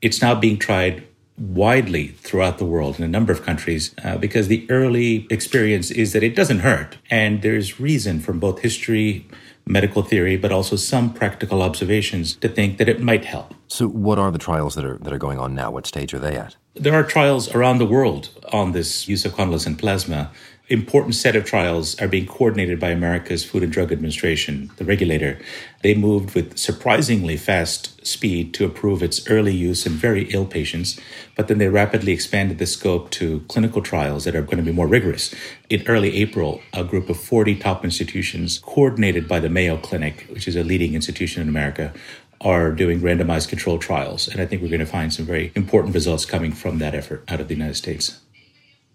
It's 0.01 0.21
now 0.21 0.35
being 0.35 0.59
tried 0.59 1.07
widely 1.37 2.09
throughout 2.09 2.57
the 2.57 2.65
world 2.65 2.99
in 2.99 3.05
a 3.05 3.07
number 3.07 3.31
of 3.31 3.43
countries 3.43 3.95
uh, 4.03 4.17
because 4.17 4.49
the 4.49 4.69
early 4.69 5.27
experience 5.29 5.89
is 5.91 6.11
that 6.11 6.23
it 6.23 6.35
doesn't 6.35 6.59
hurt. 6.59 6.97
And 7.09 7.41
there's 7.41 7.79
reason 7.79 8.19
from 8.19 8.37
both 8.37 8.59
history, 8.59 9.25
medical 9.65 10.01
theory, 10.01 10.37
but 10.37 10.51
also 10.51 10.75
some 10.75 11.13
practical 11.13 11.61
observations 11.61 12.35
to 12.35 12.49
think 12.49 12.77
that 12.77 12.89
it 12.89 13.01
might 13.01 13.25
help. 13.25 13.53
So, 13.67 13.87
what 13.87 14.19
are 14.19 14.31
the 14.31 14.37
trials 14.37 14.75
that 14.75 14.85
are 14.85 14.97
that 14.99 15.13
are 15.13 15.17
going 15.17 15.39
on 15.39 15.55
now? 15.55 15.71
What 15.71 15.87
stage 15.87 16.13
are 16.13 16.19
they 16.19 16.35
at? 16.35 16.55
There 16.73 16.93
are 16.93 17.03
trials 17.03 17.53
around 17.53 17.79
the 17.79 17.85
world 17.85 18.29
on 18.53 18.71
this 18.71 19.07
use 19.07 19.25
of 19.25 19.33
convalescent 19.33 19.77
plasma. 19.77 20.31
Important 20.69 21.15
set 21.15 21.35
of 21.35 21.43
trials 21.43 21.99
are 21.99 22.07
being 22.07 22.25
coordinated 22.25 22.79
by 22.79 22.91
America's 22.91 23.43
Food 23.43 23.63
and 23.63 23.73
Drug 23.73 23.91
Administration, 23.91 24.71
the 24.77 24.85
regulator. 24.85 25.37
They 25.81 25.95
moved 25.95 26.33
with 26.33 26.57
surprisingly 26.57 27.35
fast 27.35 28.05
speed 28.07 28.53
to 28.53 28.65
approve 28.65 29.03
its 29.03 29.29
early 29.29 29.53
use 29.53 29.85
in 29.85 29.93
very 29.93 30.31
ill 30.31 30.45
patients, 30.45 30.97
but 31.35 31.49
then 31.49 31.57
they 31.57 31.67
rapidly 31.67 32.13
expanded 32.13 32.57
the 32.57 32.65
scope 32.65 33.09
to 33.11 33.41
clinical 33.49 33.81
trials 33.81 34.23
that 34.23 34.35
are 34.35 34.43
going 34.43 34.57
to 34.57 34.63
be 34.63 34.71
more 34.71 34.87
rigorous. 34.87 35.35
In 35.69 35.85
early 35.87 36.15
April, 36.17 36.61
a 36.71 36.85
group 36.85 37.09
of 37.09 37.19
40 37.19 37.55
top 37.55 37.83
institutions, 37.83 38.59
coordinated 38.59 39.27
by 39.27 39.41
the 39.41 39.49
Mayo 39.49 39.75
Clinic, 39.75 40.25
which 40.29 40.47
is 40.47 40.55
a 40.55 40.63
leading 40.63 40.93
institution 40.93 41.41
in 41.41 41.49
America, 41.49 41.91
are 42.39 42.71
doing 42.71 43.01
randomized 43.01 43.49
controlled 43.49 43.81
trials. 43.81 44.27
And 44.27 44.39
I 44.39 44.45
think 44.45 44.61
we're 44.61 44.69
going 44.69 44.79
to 44.79 44.85
find 44.85 45.13
some 45.13 45.25
very 45.25 45.51
important 45.55 45.93
results 45.93 46.25
coming 46.25 46.53
from 46.53 46.79
that 46.79 46.95
effort 46.95 47.23
out 47.27 47.41
of 47.41 47.49
the 47.49 47.55
United 47.55 47.75
States. 47.75 48.19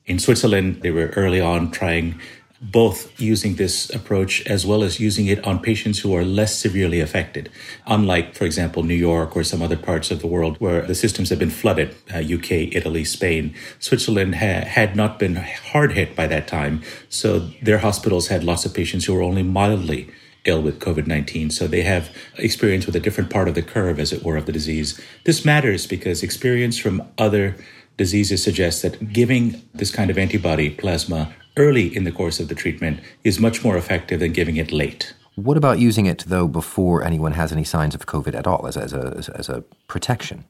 In 0.07 0.21
Switzerland, 0.21 0.83
they 0.83 0.93
were 0.93 1.09
early 1.17 1.41
on 1.41 1.73
trying 1.73 2.21
both 2.61 3.21
using 3.21 3.57
this 3.57 3.93
approach 3.95 4.47
as 4.47 4.65
well 4.65 4.83
as 4.83 4.99
using 4.99 5.27
it 5.27 5.45
on 5.45 5.59
patients 5.59 5.99
who 5.99 6.15
are 6.15 6.25
less 6.25 6.57
severely 6.57 7.01
affected. 7.01 7.51
Unlike, 7.87 8.35
for 8.35 8.45
example, 8.45 8.83
New 8.83 8.95
York 8.95 9.37
or 9.37 9.45
some 9.45 9.61
other 9.61 9.77
parts 9.77 10.11
of 10.11 10.21
the 10.21 10.27
world 10.27 10.57
where 10.59 10.83
the 10.83 10.95
systems 10.95 11.29
have 11.31 11.39
been 11.39 11.51
flooded, 11.51 11.95
uh, 12.15 12.19
UK, 12.19 12.73
Italy, 12.75 13.05
Spain, 13.05 13.55
Switzerland 13.79 14.37
ha- 14.37 14.65
had 14.65 14.97
not 14.97 15.19
been 15.19 15.37
hard 15.37 15.93
hit 15.93 16.17
by 16.17 16.27
that 16.29 16.49
time. 16.49 16.83
So 17.09 17.51
their 17.61 17.79
hospitals 17.79 18.29
had 18.29 18.43
lots 18.43 18.65
of 18.65 18.73
patients 18.73 19.05
who 19.05 19.15
were 19.15 19.23
only 19.23 19.43
mildly 19.43 20.09
ill 20.47 20.63
with 20.63 20.79
COVID 20.79 21.07
19. 21.07 21.51
So 21.51 21.67
they 21.67 21.83
have 21.83 22.15
experience 22.39 22.87
with 22.87 22.97
a 22.97 23.01
different 23.01 23.31
part 23.31 23.49
of 23.49 23.55
the 23.55 23.63
curve, 23.63 23.99
as 23.99 24.13
it 24.13 24.23
were, 24.23 24.37
of 24.37 24.47
the 24.47 24.53
disease. 24.53 24.99
This 25.25 25.45
matters 25.45 25.87
because 25.87 26.23
experience 26.23 26.79
from 26.79 27.03
other 27.19 27.57
diseases 27.97 28.43
suggest 28.43 28.83
that 28.83 29.13
giving 29.13 29.63
this 29.75 29.91
kind 29.91 30.11
of 30.11 30.19
antibody 30.19 30.71
plasma 30.71 31.35
early 31.57 31.95
in 31.95 32.05
the 32.05 32.13
course 32.13 32.41
of 32.41 32.49
the 32.49 32.55
treatment 32.55 33.01
is 33.25 33.41
much 33.41 33.65
more 33.65 33.77
effective 33.77 34.21
than 34.21 34.33
giving 34.33 34.57
it 34.57 34.73
late. 34.73 35.15
What 35.37 35.57
about 35.57 35.79
using 35.79 36.07
it, 36.07 36.25
though, 36.27 36.49
before 36.49 37.05
anyone 37.05 37.33
has 37.33 37.53
any 37.53 37.65
signs 37.65 37.95
of 37.95 38.07
COVID 38.07 38.35
at 38.35 38.47
all, 38.47 38.67
as, 38.67 38.77
as, 38.77 38.93
a, 38.93 39.23
as 39.35 39.49
a 39.49 39.63
protection? 39.87 40.45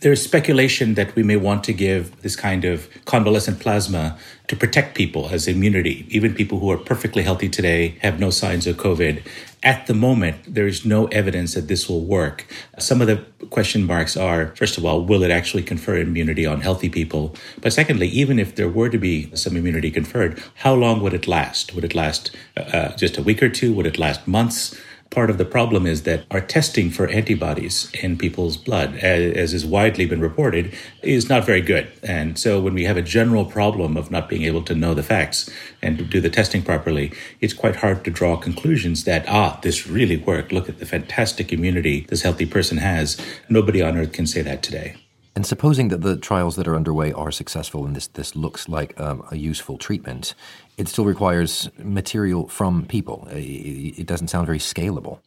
There's 0.00 0.22
speculation 0.22 0.94
that 0.94 1.14
we 1.14 1.22
may 1.22 1.36
want 1.36 1.62
to 1.64 1.74
give 1.74 2.22
this 2.22 2.34
kind 2.34 2.64
of 2.64 2.88
convalescent 3.04 3.60
plasma 3.60 4.16
to 4.48 4.56
protect 4.56 4.96
people 4.96 5.28
as 5.28 5.46
immunity. 5.46 6.06
Even 6.08 6.32
people 6.32 6.58
who 6.58 6.70
are 6.70 6.78
perfectly 6.78 7.22
healthy 7.22 7.50
today 7.50 7.98
have 8.00 8.18
no 8.18 8.30
signs 8.30 8.66
of 8.66 8.78
COVID. 8.78 9.22
At 9.62 9.86
the 9.88 9.92
moment, 9.92 10.36
there 10.54 10.66
is 10.66 10.86
no 10.86 11.04
evidence 11.08 11.52
that 11.52 11.68
this 11.68 11.86
will 11.86 12.02
work. 12.02 12.46
Some 12.78 13.02
of 13.02 13.08
the 13.08 13.22
question 13.50 13.84
marks 13.84 14.16
are 14.16 14.56
first 14.56 14.78
of 14.78 14.86
all, 14.86 15.04
will 15.04 15.22
it 15.22 15.30
actually 15.30 15.64
confer 15.64 15.98
immunity 15.98 16.46
on 16.46 16.62
healthy 16.62 16.88
people? 16.88 17.36
But 17.60 17.74
secondly, 17.74 18.08
even 18.08 18.38
if 18.38 18.56
there 18.56 18.70
were 18.70 18.88
to 18.88 18.96
be 18.96 19.30
some 19.36 19.54
immunity 19.54 19.90
conferred, 19.90 20.42
how 20.54 20.72
long 20.72 21.02
would 21.02 21.12
it 21.12 21.28
last? 21.28 21.74
Would 21.74 21.84
it 21.84 21.94
last 21.94 22.34
uh, 22.56 22.96
just 22.96 23.18
a 23.18 23.22
week 23.22 23.42
or 23.42 23.50
two? 23.50 23.74
Would 23.74 23.86
it 23.86 23.98
last 23.98 24.26
months? 24.26 24.80
Part 25.10 25.28
of 25.28 25.38
the 25.38 25.44
problem 25.44 25.86
is 25.86 26.04
that 26.04 26.24
our 26.30 26.40
testing 26.40 26.88
for 26.88 27.08
antibodies 27.08 27.90
in 28.00 28.16
people's 28.16 28.56
blood, 28.56 28.94
as 28.94 29.52
is 29.52 29.66
widely 29.66 30.06
been 30.06 30.20
reported, 30.20 30.72
is 31.02 31.28
not 31.28 31.44
very 31.44 31.60
good. 31.60 31.88
And 32.04 32.38
so 32.38 32.60
when 32.60 32.74
we 32.74 32.84
have 32.84 32.96
a 32.96 33.02
general 33.02 33.44
problem 33.44 33.96
of 33.96 34.12
not 34.12 34.28
being 34.28 34.44
able 34.44 34.62
to 34.62 34.74
know 34.74 34.94
the 34.94 35.02
facts 35.02 35.50
and 35.82 36.08
do 36.08 36.20
the 36.20 36.30
testing 36.30 36.62
properly, 36.62 37.12
it's 37.40 37.54
quite 37.54 37.76
hard 37.76 38.04
to 38.04 38.10
draw 38.12 38.36
conclusions 38.36 39.02
that, 39.02 39.24
ah, 39.28 39.58
this 39.64 39.88
really 39.88 40.16
worked. 40.16 40.52
Look 40.52 40.68
at 40.68 40.78
the 40.78 40.86
fantastic 40.86 41.52
immunity 41.52 42.06
this 42.08 42.22
healthy 42.22 42.46
person 42.46 42.78
has. 42.78 43.20
Nobody 43.48 43.82
on 43.82 43.98
earth 43.98 44.12
can 44.12 44.28
say 44.28 44.42
that 44.42 44.62
today. 44.62 44.94
And 45.36 45.46
supposing 45.46 45.88
that 45.88 46.00
the 46.02 46.16
trials 46.16 46.56
that 46.56 46.66
are 46.66 46.74
underway 46.74 47.12
are 47.12 47.30
successful 47.30 47.86
and 47.86 47.94
this, 47.94 48.08
this 48.08 48.34
looks 48.34 48.68
like 48.68 48.98
um, 49.00 49.22
a 49.30 49.36
useful 49.36 49.78
treatment, 49.78 50.34
it 50.76 50.88
still 50.88 51.04
requires 51.04 51.70
material 51.78 52.48
from 52.48 52.84
people. 52.86 53.28
It 53.30 54.06
doesn't 54.06 54.28
sound 54.28 54.46
very 54.46 54.58
scalable. 54.58 55.20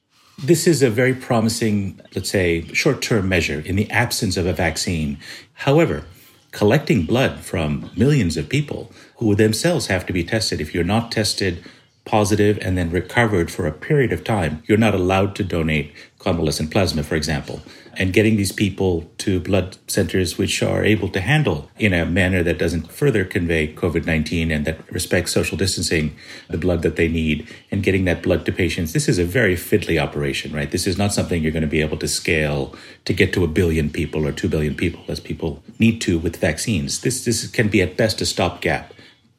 This 0.43 0.67
is 0.67 0.81
a 0.81 0.89
very 0.89 1.13
promising, 1.13 2.01
let's 2.15 2.29
say, 2.29 2.65
short 2.73 3.01
term 3.01 3.29
measure 3.29 3.61
in 3.61 3.75
the 3.75 3.89
absence 3.91 4.35
of 4.35 4.45
a 4.45 4.53
vaccine. 4.53 5.19
However, 5.53 6.03
collecting 6.51 7.05
blood 7.05 7.39
from 7.39 7.89
millions 7.95 8.35
of 8.35 8.49
people 8.49 8.91
who 9.17 9.35
themselves 9.35 9.87
have 9.87 10.05
to 10.07 10.13
be 10.13 10.23
tested, 10.23 10.59
if 10.59 10.73
you're 10.73 10.83
not 10.83 11.11
tested 11.11 11.63
positive 12.05 12.57
and 12.61 12.77
then 12.77 12.89
recovered 12.91 13.49
for 13.49 13.65
a 13.65 13.71
period 13.71 14.11
of 14.11 14.23
time, 14.23 14.61
you're 14.67 14.77
not 14.77 14.93
allowed 14.93 15.35
to 15.35 15.43
donate 15.43 15.93
convalescent 16.19 16.71
plasma, 16.71 17.03
for 17.03 17.15
example. 17.15 17.61
And 17.95 18.11
getting 18.11 18.37
these 18.37 18.51
people 18.51 19.11
to 19.19 19.39
blood 19.39 19.77
centers 19.87 20.37
which 20.37 20.63
are 20.63 20.83
able 20.83 21.09
to 21.09 21.21
handle 21.21 21.69
in 21.77 21.93
a 21.93 22.05
manner 22.05 22.41
that 22.41 22.57
doesn't 22.57 22.91
further 22.91 23.23
convey 23.23 23.71
COVID 23.71 24.05
19 24.05 24.51
and 24.51 24.65
that 24.65 24.91
respects 24.91 25.31
social 25.31 25.57
distancing 25.57 26.15
the 26.49 26.57
blood 26.57 26.81
that 26.81 26.95
they 26.95 27.07
need 27.07 27.47
and 27.69 27.83
getting 27.83 28.05
that 28.05 28.23
blood 28.23 28.45
to 28.45 28.51
patients. 28.51 28.93
This 28.93 29.07
is 29.07 29.19
a 29.19 29.25
very 29.25 29.55
fiddly 29.55 30.01
operation, 30.01 30.53
right? 30.53 30.71
This 30.71 30.87
is 30.87 30.97
not 30.97 31.13
something 31.13 31.43
you're 31.43 31.51
going 31.51 31.61
to 31.61 31.67
be 31.67 31.81
able 31.81 31.97
to 31.97 32.07
scale 32.07 32.75
to 33.05 33.13
get 33.13 33.31
to 33.33 33.43
a 33.43 33.47
billion 33.47 33.89
people 33.89 34.25
or 34.25 34.31
two 34.31 34.49
billion 34.49 34.75
people 34.75 35.03
as 35.07 35.19
people 35.19 35.63
need 35.77 36.01
to 36.01 36.17
with 36.17 36.37
vaccines. 36.37 37.01
This, 37.01 37.25
this 37.25 37.45
can 37.47 37.67
be 37.67 37.81
at 37.81 37.95
best 37.95 38.21
a 38.21 38.25
stopgap. 38.25 38.93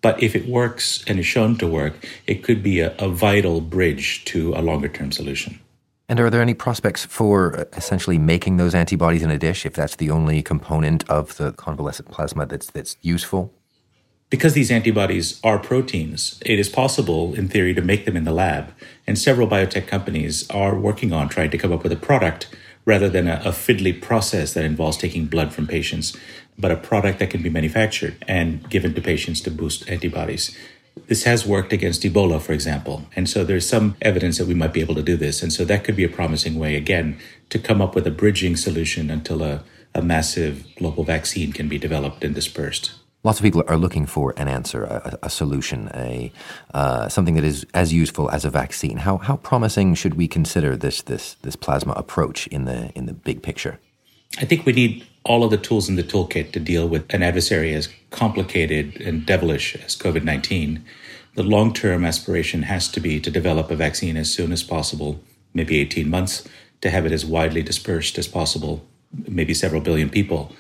But 0.05 0.23
if 0.23 0.37
it 0.37 0.47
works 0.47 1.03
and 1.07 1.19
is 1.19 1.25
shown 1.25 1.57
to 1.57 1.67
work, 1.67 2.07
it 2.27 2.45
could 2.45 2.63
be 2.63 2.81
a, 2.81 2.95
a 2.99 3.09
vital 3.09 3.63
bridge 3.63 4.23
to 4.27 4.53
a 4.55 4.61
longer 4.61 4.89
term 4.89 5.11
solution. 5.11 5.61
And 6.15 6.21
are 6.21 6.31
there 6.31 6.41
any 6.41 6.55
prospects 6.55 7.05
for 7.05 7.59
uh, 7.59 7.65
essentially 7.77 8.19
making 8.19 8.57
those 8.57 8.73
antibodies 8.73 9.25
in 9.25 9.33
a 9.33 9.37
dish 9.37 9.67
if 9.67 9.75
that's 9.75 9.97
the 9.97 10.13
only 10.13 10.43
component 10.45 11.03
of 11.11 11.37
the 11.39 11.51
convalescent 11.55 12.09
plasma 12.09 12.47
that's 12.47 12.71
that's 12.71 12.97
useful? 13.03 13.53
Because 14.31 14.53
these 14.55 14.71
antibodies 14.71 15.41
are 15.43 15.59
proteins, 15.59 16.41
it 16.47 16.61
is 16.61 16.69
possible 16.69 17.35
in 17.35 17.49
theory 17.49 17.75
to 17.75 17.83
make 17.83 18.05
them 18.05 18.17
in 18.17 18.23
the 18.23 18.33
lab. 18.33 18.73
And 19.09 19.19
several 19.19 19.49
biotech 19.49 19.89
companies 19.89 20.49
are 20.51 20.79
working 20.79 21.13
on 21.13 21.29
trying 21.29 21.51
to 21.51 21.59
come 21.59 21.73
up 21.73 21.83
with 21.83 21.91
a 21.91 21.97
product 21.97 22.47
rather 22.85 23.09
than 23.09 23.27
a, 23.27 23.43
a 23.45 23.51
fiddly 23.51 24.01
process 24.01 24.55
that 24.55 24.65
involves 24.65 24.97
taking 24.97 25.27
blood 25.27 25.53
from 25.53 25.67
patients, 25.67 26.17
but 26.57 26.71
a 26.71 26.77
product 26.77 27.19
that 27.19 27.31
can 27.31 27.43
be 27.43 27.51
manufactured 27.51 28.15
and 28.29 28.71
given 28.71 28.95
to 28.95 29.01
patients 29.01 29.41
to 29.41 29.51
boost 29.51 29.91
antibodies. 29.91 30.57
This 31.07 31.25
has 31.25 31.47
worked 31.47 31.73
against 31.73 32.03
Ebola, 32.03 32.41
for 32.41 32.53
example. 32.53 33.03
And 33.15 33.29
so 33.29 33.45
there's 33.45 33.69
some 33.69 33.97
evidence 34.01 34.39
that 34.39 34.47
we 34.47 34.55
might 34.55 34.73
be 34.73 34.81
able 34.81 34.95
to 34.95 35.03
do 35.03 35.17
this. 35.17 35.43
And 35.43 35.53
so 35.53 35.65
that 35.65 35.85
could 35.85 35.97
be 35.97 36.05
a 36.05 36.09
promising 36.09 36.59
way, 36.59 36.77
again, 36.77 37.19
to 37.51 37.59
come 37.59 37.83
up 37.83 37.95
with 37.95 38.07
a 38.07 38.11
bridging 38.11 38.57
solution 38.57 39.11
until 39.11 39.43
a, 39.43 39.63
a 39.95 40.03
massive 40.03 40.67
global 40.77 41.05
vaccine 41.05 41.53
can 41.53 41.69
be 41.69 41.79
developed 41.79 42.25
and 42.25 42.35
dispersed. 42.35 42.93
Lots 43.23 43.39
of 43.39 43.43
people 43.43 43.65
are 43.69 43.79
looking 43.79 44.05
for 44.05 44.35
an 44.37 44.49
answer, 44.49 44.85
a, 44.85 45.19
a 45.23 45.31
solution, 45.31 45.91
a 45.95 46.31
uh, 46.75 47.09
something 47.09 47.35
that 47.37 47.45
is 47.45 47.67
as 47.73 47.91
useful 47.91 48.31
as 48.31 48.45
a 48.45 48.51
vaccine. 48.51 48.99
How 48.99 49.17
how 49.17 49.37
promising 49.37 49.95
should 49.95 50.15
we 50.15 50.29
consider 50.29 50.77
this 50.77 51.01
this 51.01 51.37
this 51.41 51.57
plasma 51.57 51.93
approach 51.93 52.47
in 52.49 52.67
the 52.67 52.93
in 52.95 53.07
the 53.07 53.15
big 53.15 53.43
picture? 53.43 53.81
I 54.39 54.45
think 54.45 54.67
we 54.67 54.75
need 54.75 55.07
all 55.25 55.45
of 55.45 55.51
the 55.51 55.57
tools 55.57 55.89
in 55.89 55.97
the 55.97 56.03
toolkit 56.03 56.53
to 56.53 56.61
deal 56.61 56.89
with 56.89 57.13
an 57.13 57.23
adversary 57.23 57.75
as 57.75 57.89
complicated 58.11 59.01
and 59.01 59.27
devilish 59.27 59.77
as 59.77 59.97
COVID 59.97 60.25
nineteen. 60.25 60.85
The 61.35 61.43
long 61.43 61.73
term 61.73 62.05
aspiration 62.05 62.63
has 62.63 62.89
to 62.89 63.01
be 63.01 63.21
to 63.21 63.31
develop 63.31 63.71
a 63.71 63.77
vaccine 63.77 64.17
as 64.17 64.33
soon 64.33 64.53
as 64.53 64.63
possible, 64.63 65.21
maybe 65.53 65.81
eighteen 65.81 66.11
months, 66.11 66.47
to 66.81 66.91
have 66.91 67.07
it 67.07 67.13
as 67.13 67.27
widely 67.27 67.63
dispersed 67.63 68.19
as 68.19 68.29
possible, 68.29 68.85
maybe 69.29 69.55
several 69.55 69.81
billion 69.81 70.11
people 70.11 70.55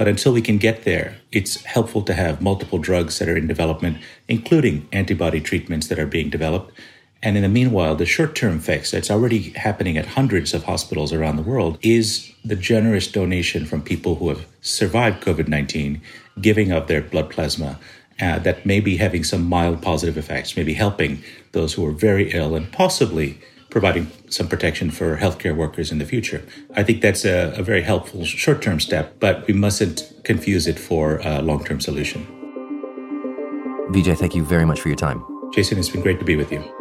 but 0.00 0.08
until 0.08 0.32
we 0.32 0.40
can 0.40 0.56
get 0.56 0.84
there, 0.84 1.18
it's 1.30 1.62
helpful 1.64 2.00
to 2.04 2.14
have 2.14 2.40
multiple 2.40 2.78
drugs 2.78 3.18
that 3.18 3.28
are 3.28 3.36
in 3.36 3.46
development, 3.46 3.98
including 4.28 4.88
antibody 4.92 5.42
treatments 5.42 5.88
that 5.88 5.98
are 5.98 6.06
being 6.06 6.30
developed. 6.30 6.72
And 7.22 7.36
in 7.36 7.42
the 7.42 7.48
meanwhile, 7.48 7.96
the 7.96 8.06
short 8.06 8.34
term 8.34 8.60
fix 8.60 8.90
that's 8.90 9.10
already 9.10 9.50
happening 9.50 9.98
at 9.98 10.06
hundreds 10.06 10.54
of 10.54 10.64
hospitals 10.64 11.12
around 11.12 11.36
the 11.36 11.42
world 11.42 11.78
is 11.82 12.32
the 12.44 12.56
generous 12.56 13.10
donation 13.10 13.66
from 13.66 13.82
people 13.82 14.14
who 14.16 14.30
have 14.30 14.46
survived 14.62 15.22
COVID 15.22 15.48
19, 15.48 16.00
giving 16.40 16.72
up 16.72 16.86
their 16.86 17.02
blood 17.02 17.28
plasma 17.28 17.78
uh, 18.20 18.38
that 18.38 18.64
may 18.64 18.80
be 18.80 18.96
having 18.96 19.24
some 19.24 19.44
mild 19.44 19.82
positive 19.82 20.16
effects, 20.16 20.56
maybe 20.56 20.74
helping 20.74 21.22
those 21.52 21.74
who 21.74 21.86
are 21.86 21.92
very 21.92 22.32
ill 22.32 22.54
and 22.54 22.72
possibly 22.72 23.38
providing 23.68 24.10
some 24.28 24.48
protection 24.48 24.90
for 24.90 25.16
healthcare 25.18 25.54
workers 25.54 25.92
in 25.92 25.98
the 25.98 26.04
future. 26.04 26.42
I 26.74 26.82
think 26.82 27.02
that's 27.02 27.24
a, 27.24 27.52
a 27.56 27.62
very 27.62 27.82
helpful 27.82 28.24
short 28.24 28.62
term 28.62 28.80
step, 28.80 29.20
but 29.20 29.46
we 29.46 29.54
mustn't 29.54 30.12
confuse 30.24 30.66
it 30.66 30.78
for 30.78 31.18
a 31.18 31.42
long 31.42 31.64
term 31.64 31.80
solution. 31.80 32.26
Vijay, 33.90 34.16
thank 34.16 34.34
you 34.34 34.44
very 34.44 34.64
much 34.64 34.80
for 34.80 34.88
your 34.88 34.96
time. 34.96 35.22
Jason, 35.52 35.78
it's 35.78 35.88
been 35.88 36.00
great 36.00 36.18
to 36.18 36.24
be 36.24 36.36
with 36.36 36.52
you. 36.52 36.79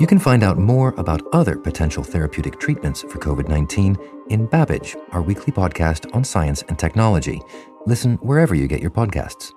You 0.00 0.06
can 0.06 0.18
find 0.18 0.42
out 0.42 0.56
more 0.56 0.94
about 0.96 1.20
other 1.34 1.58
potential 1.58 2.02
therapeutic 2.02 2.58
treatments 2.58 3.02
for 3.02 3.18
COVID 3.18 3.48
19 3.48 3.98
in 4.30 4.46
Babbage, 4.46 4.96
our 5.12 5.20
weekly 5.20 5.52
podcast 5.52 6.12
on 6.14 6.24
science 6.24 6.62
and 6.68 6.78
technology. 6.78 7.42
Listen 7.84 8.14
wherever 8.22 8.54
you 8.54 8.66
get 8.66 8.80
your 8.80 8.90
podcasts. 8.90 9.52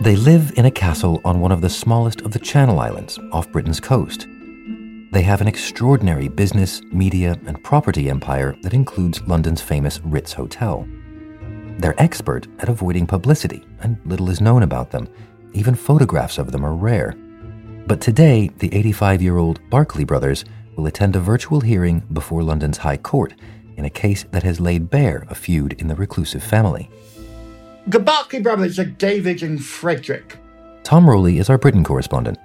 They 0.00 0.16
live 0.16 0.52
in 0.56 0.64
a 0.64 0.70
castle 0.70 1.20
on 1.26 1.40
one 1.40 1.52
of 1.52 1.60
the 1.60 1.68
smallest 1.68 2.22
of 2.22 2.32
the 2.32 2.38
Channel 2.38 2.80
Islands 2.80 3.18
off 3.30 3.52
Britain's 3.52 3.80
coast. 3.80 4.26
They 5.12 5.22
have 5.22 5.42
an 5.42 5.48
extraordinary 5.48 6.28
business, 6.28 6.80
media, 6.84 7.38
and 7.44 7.62
property 7.62 8.08
empire 8.08 8.56
that 8.62 8.72
includes 8.72 9.20
London's 9.26 9.60
famous 9.60 10.00
Ritz 10.04 10.32
Hotel. 10.32 10.88
They're 11.78 12.00
expert 12.00 12.46
at 12.60 12.70
avoiding 12.70 13.06
publicity, 13.06 13.66
and 13.80 13.98
little 14.06 14.30
is 14.30 14.40
known 14.40 14.62
about 14.62 14.90
them. 14.90 15.06
Even 15.54 15.76
photographs 15.76 16.36
of 16.36 16.50
them 16.50 16.64
are 16.64 16.74
rare. 16.74 17.14
But 17.86 18.00
today, 18.00 18.50
the 18.58 18.74
85 18.74 19.22
year 19.22 19.38
old 19.38 19.60
Barclay 19.70 20.04
brothers 20.04 20.44
will 20.76 20.86
attend 20.86 21.14
a 21.14 21.20
virtual 21.20 21.60
hearing 21.60 22.00
before 22.12 22.42
London's 22.42 22.78
High 22.78 22.96
Court 22.96 23.34
in 23.76 23.84
a 23.84 23.90
case 23.90 24.24
that 24.32 24.42
has 24.42 24.60
laid 24.60 24.90
bare 24.90 25.24
a 25.28 25.34
feud 25.34 25.74
in 25.80 25.88
the 25.88 25.94
reclusive 25.94 26.42
family. 26.42 26.90
The 27.86 28.00
Barclay 28.00 28.40
brothers 28.40 28.78
are 28.78 28.84
David 28.84 29.42
and 29.42 29.64
Frederick. 29.64 30.38
Tom 30.82 31.08
Rowley 31.08 31.38
is 31.38 31.48
our 31.48 31.58
Britain 31.58 31.84
correspondent. 31.84 32.38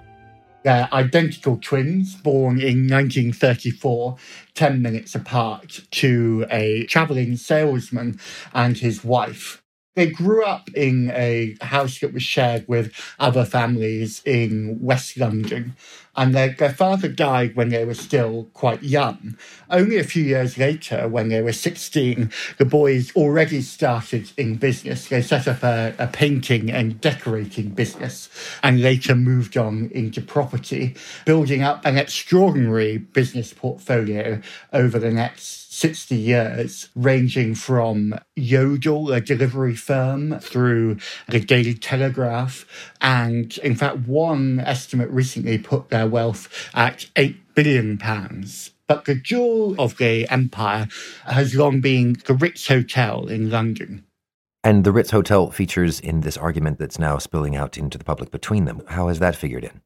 They're 0.64 0.90
identical 0.92 1.58
twins, 1.58 2.16
born 2.16 2.60
in 2.60 2.88
1934, 2.88 4.18
10 4.54 4.82
minutes 4.82 5.16
apart, 5.16 5.82
to 5.92 6.46
a 6.52 6.86
travelling 6.86 7.38
salesman 7.38 8.20
and 8.54 8.78
his 8.78 9.04
wife. 9.04 9.64
They 10.00 10.10
grew 10.10 10.46
up 10.46 10.70
in 10.76 11.12
a 11.12 11.58
house 11.60 12.00
that 12.00 12.14
was 12.14 12.24
shared 12.24 12.66
with 12.70 12.94
other 13.20 13.44
families 13.44 14.22
in 14.24 14.80
West 14.80 15.18
London, 15.18 15.76
and 16.20 16.36
their, 16.36 16.50
their 16.50 16.74
father 16.74 17.08
died 17.08 17.56
when 17.56 17.70
they 17.70 17.86
were 17.86 17.94
still 17.94 18.50
quite 18.54 18.84
young. 18.84 19.38
Only 19.70 19.98
a 19.98 20.04
few 20.04 20.22
years 20.22 20.58
later, 20.58 21.08
when 21.08 21.30
they 21.30 21.42
were 21.42 21.54
16, 21.54 22.30
the 22.58 22.66
boys 22.66 23.16
already 23.16 23.62
started 23.62 24.30
in 24.36 24.58
business. 24.58 25.08
They 25.08 25.22
set 25.22 25.48
up 25.48 25.64
a, 25.64 25.96
a 25.98 26.08
painting 26.08 26.70
and 26.70 27.00
decorating 27.00 27.70
business 27.70 28.28
and 28.62 28.82
later 28.82 29.16
moved 29.16 29.56
on 29.56 29.90
into 29.94 30.22
property, 30.22 30.98
building 31.24 31.64
up 31.64 31.86
an 31.86 31.98
extraordinary 31.98 32.98
business 32.98 33.54
portfolio 33.54 34.42
over 34.74 35.00
the 35.00 35.12
next 35.12 35.70
60 35.80 36.14
years, 36.14 36.90
ranging 36.94 37.56
from 37.56 38.14
Yodel, 38.36 39.14
a 39.14 39.22
delivery 39.22 39.76
firm, 39.76 40.38
through 40.40 40.98
the 41.30 41.40
Daily 41.40 41.74
Telegraph. 41.74 42.66
And 43.00 43.58
in 43.60 43.76
fact, 43.76 44.00
one 44.00 44.60
estimate 44.60 45.10
recently 45.10 45.58
put 45.58 45.88
their 45.88 46.06
wealth 46.10 46.70
at 46.74 47.08
£8 47.16 47.36
billion. 47.56 47.98
But 48.88 49.06
the 49.06 49.16
jewel 49.16 49.80
of 49.80 49.98
the 49.98 50.28
empire 50.30 50.88
has 51.26 51.56
long 51.56 51.80
been 51.80 52.18
the 52.26 52.34
Ritz 52.34 52.68
Hotel 52.68 53.28
in 53.28 53.50
London. 53.50 54.06
And 54.64 54.84
the 54.84 54.92
Ritz 54.92 55.12
Hotel 55.12 55.52
features 55.52 56.00
in 56.00 56.22
this 56.22 56.36
argument 56.36 56.80
that's 56.80 57.00
now 57.00 57.18
spilling 57.18 57.56
out 57.56 57.78
into 57.78 57.98
the 57.98 58.04
public 58.04 58.32
between 58.32 58.66
them. 58.66 58.82
How 58.88 59.08
has 59.08 59.20
that 59.20 59.36
figured 59.36 59.64
in? 59.64 59.82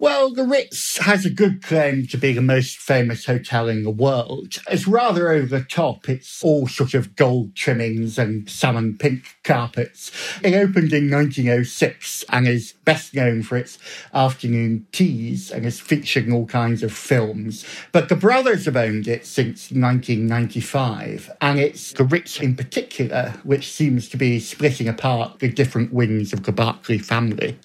Well, 0.00 0.32
the 0.32 0.44
Ritz 0.44 0.96
has 0.96 1.26
a 1.26 1.30
good 1.30 1.62
claim 1.62 2.06
to 2.06 2.16
be 2.16 2.32
the 2.32 2.40
most 2.40 2.78
famous 2.78 3.26
hotel 3.26 3.68
in 3.68 3.82
the 3.82 3.90
world. 3.90 4.56
It's 4.70 4.88
rather 4.88 5.30
over 5.30 5.58
the 5.58 5.62
top. 5.62 6.08
It's 6.08 6.42
all 6.42 6.66
sort 6.68 6.94
of 6.94 7.16
gold 7.16 7.54
trimmings 7.54 8.18
and 8.18 8.48
salmon 8.48 8.96
pink 8.96 9.36
carpets. 9.44 10.10
It 10.42 10.54
opened 10.54 10.94
in 10.94 11.10
1906 11.10 12.24
and 12.30 12.48
is 12.48 12.72
best 12.86 13.14
known 13.14 13.42
for 13.42 13.58
its 13.58 13.76
afternoon 14.14 14.86
teas 14.90 15.50
and 15.50 15.66
is 15.66 15.80
featuring 15.80 16.32
all 16.32 16.46
kinds 16.46 16.82
of 16.82 16.94
films. 16.94 17.66
But 17.92 18.08
the 18.08 18.16
brothers 18.16 18.64
have 18.64 18.76
owned 18.76 19.06
it 19.06 19.26
since 19.26 19.70
1995, 19.70 21.30
and 21.42 21.58
it's 21.60 21.92
the 21.92 22.04
Ritz 22.04 22.40
in 22.40 22.56
particular 22.56 23.34
which 23.42 23.70
seems 23.70 24.08
to 24.08 24.16
be 24.16 24.40
splitting 24.40 24.88
apart 24.88 25.40
the 25.40 25.50
different 25.50 25.92
wings 25.92 26.32
of 26.32 26.44
the 26.44 26.52
Barclay 26.52 26.96
family. 26.96 27.58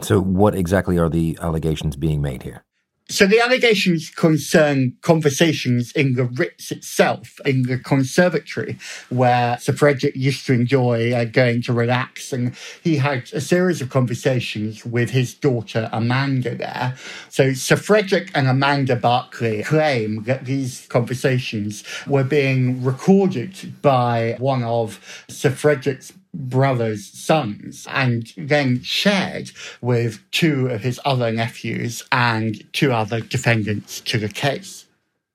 So, 0.00 0.20
what 0.20 0.54
exactly 0.54 0.98
are 0.98 1.08
the 1.08 1.38
allegations 1.40 1.96
being 1.96 2.20
made 2.20 2.42
here? 2.42 2.64
So 3.10 3.26
the 3.26 3.38
allegations 3.38 4.08
concern 4.08 4.96
conversations 5.02 5.92
in 5.92 6.14
the 6.14 6.24
Ritz 6.24 6.70
itself, 6.70 7.38
in 7.44 7.64
the 7.64 7.76
conservatory, 7.76 8.78
where 9.10 9.58
Sir 9.58 9.74
Frederick 9.74 10.16
used 10.16 10.46
to 10.46 10.54
enjoy 10.54 11.12
uh, 11.12 11.26
going 11.26 11.60
to 11.62 11.74
relax. 11.74 12.32
And 12.32 12.56
he 12.82 12.96
had 12.96 13.30
a 13.34 13.42
series 13.42 13.82
of 13.82 13.90
conversations 13.90 14.86
with 14.86 15.10
his 15.10 15.34
daughter 15.34 15.90
Amanda 15.92 16.54
there. 16.54 16.94
So 17.28 17.52
Sir 17.52 17.76
Frederick 17.76 18.30
and 18.34 18.48
Amanda 18.48 18.96
Barclay 18.96 19.64
claim 19.64 20.22
that 20.24 20.46
these 20.46 20.86
conversations 20.86 21.84
were 22.06 22.24
being 22.24 22.82
recorded 22.82 23.82
by 23.82 24.36
one 24.38 24.62
of 24.62 25.24
Sir 25.28 25.50
Frederick's 25.50 26.14
brother's 26.34 27.06
sons 27.06 27.86
and 27.90 28.32
then 28.36 28.82
shared 28.82 29.50
with 29.80 30.20
two 30.30 30.66
of 30.68 30.82
his 30.82 31.00
other 31.04 31.30
nephews 31.32 32.02
and 32.12 32.62
two 32.72 32.92
other 32.92 33.20
defendants 33.20 34.00
to 34.00 34.18
the 34.18 34.28
case. 34.28 34.86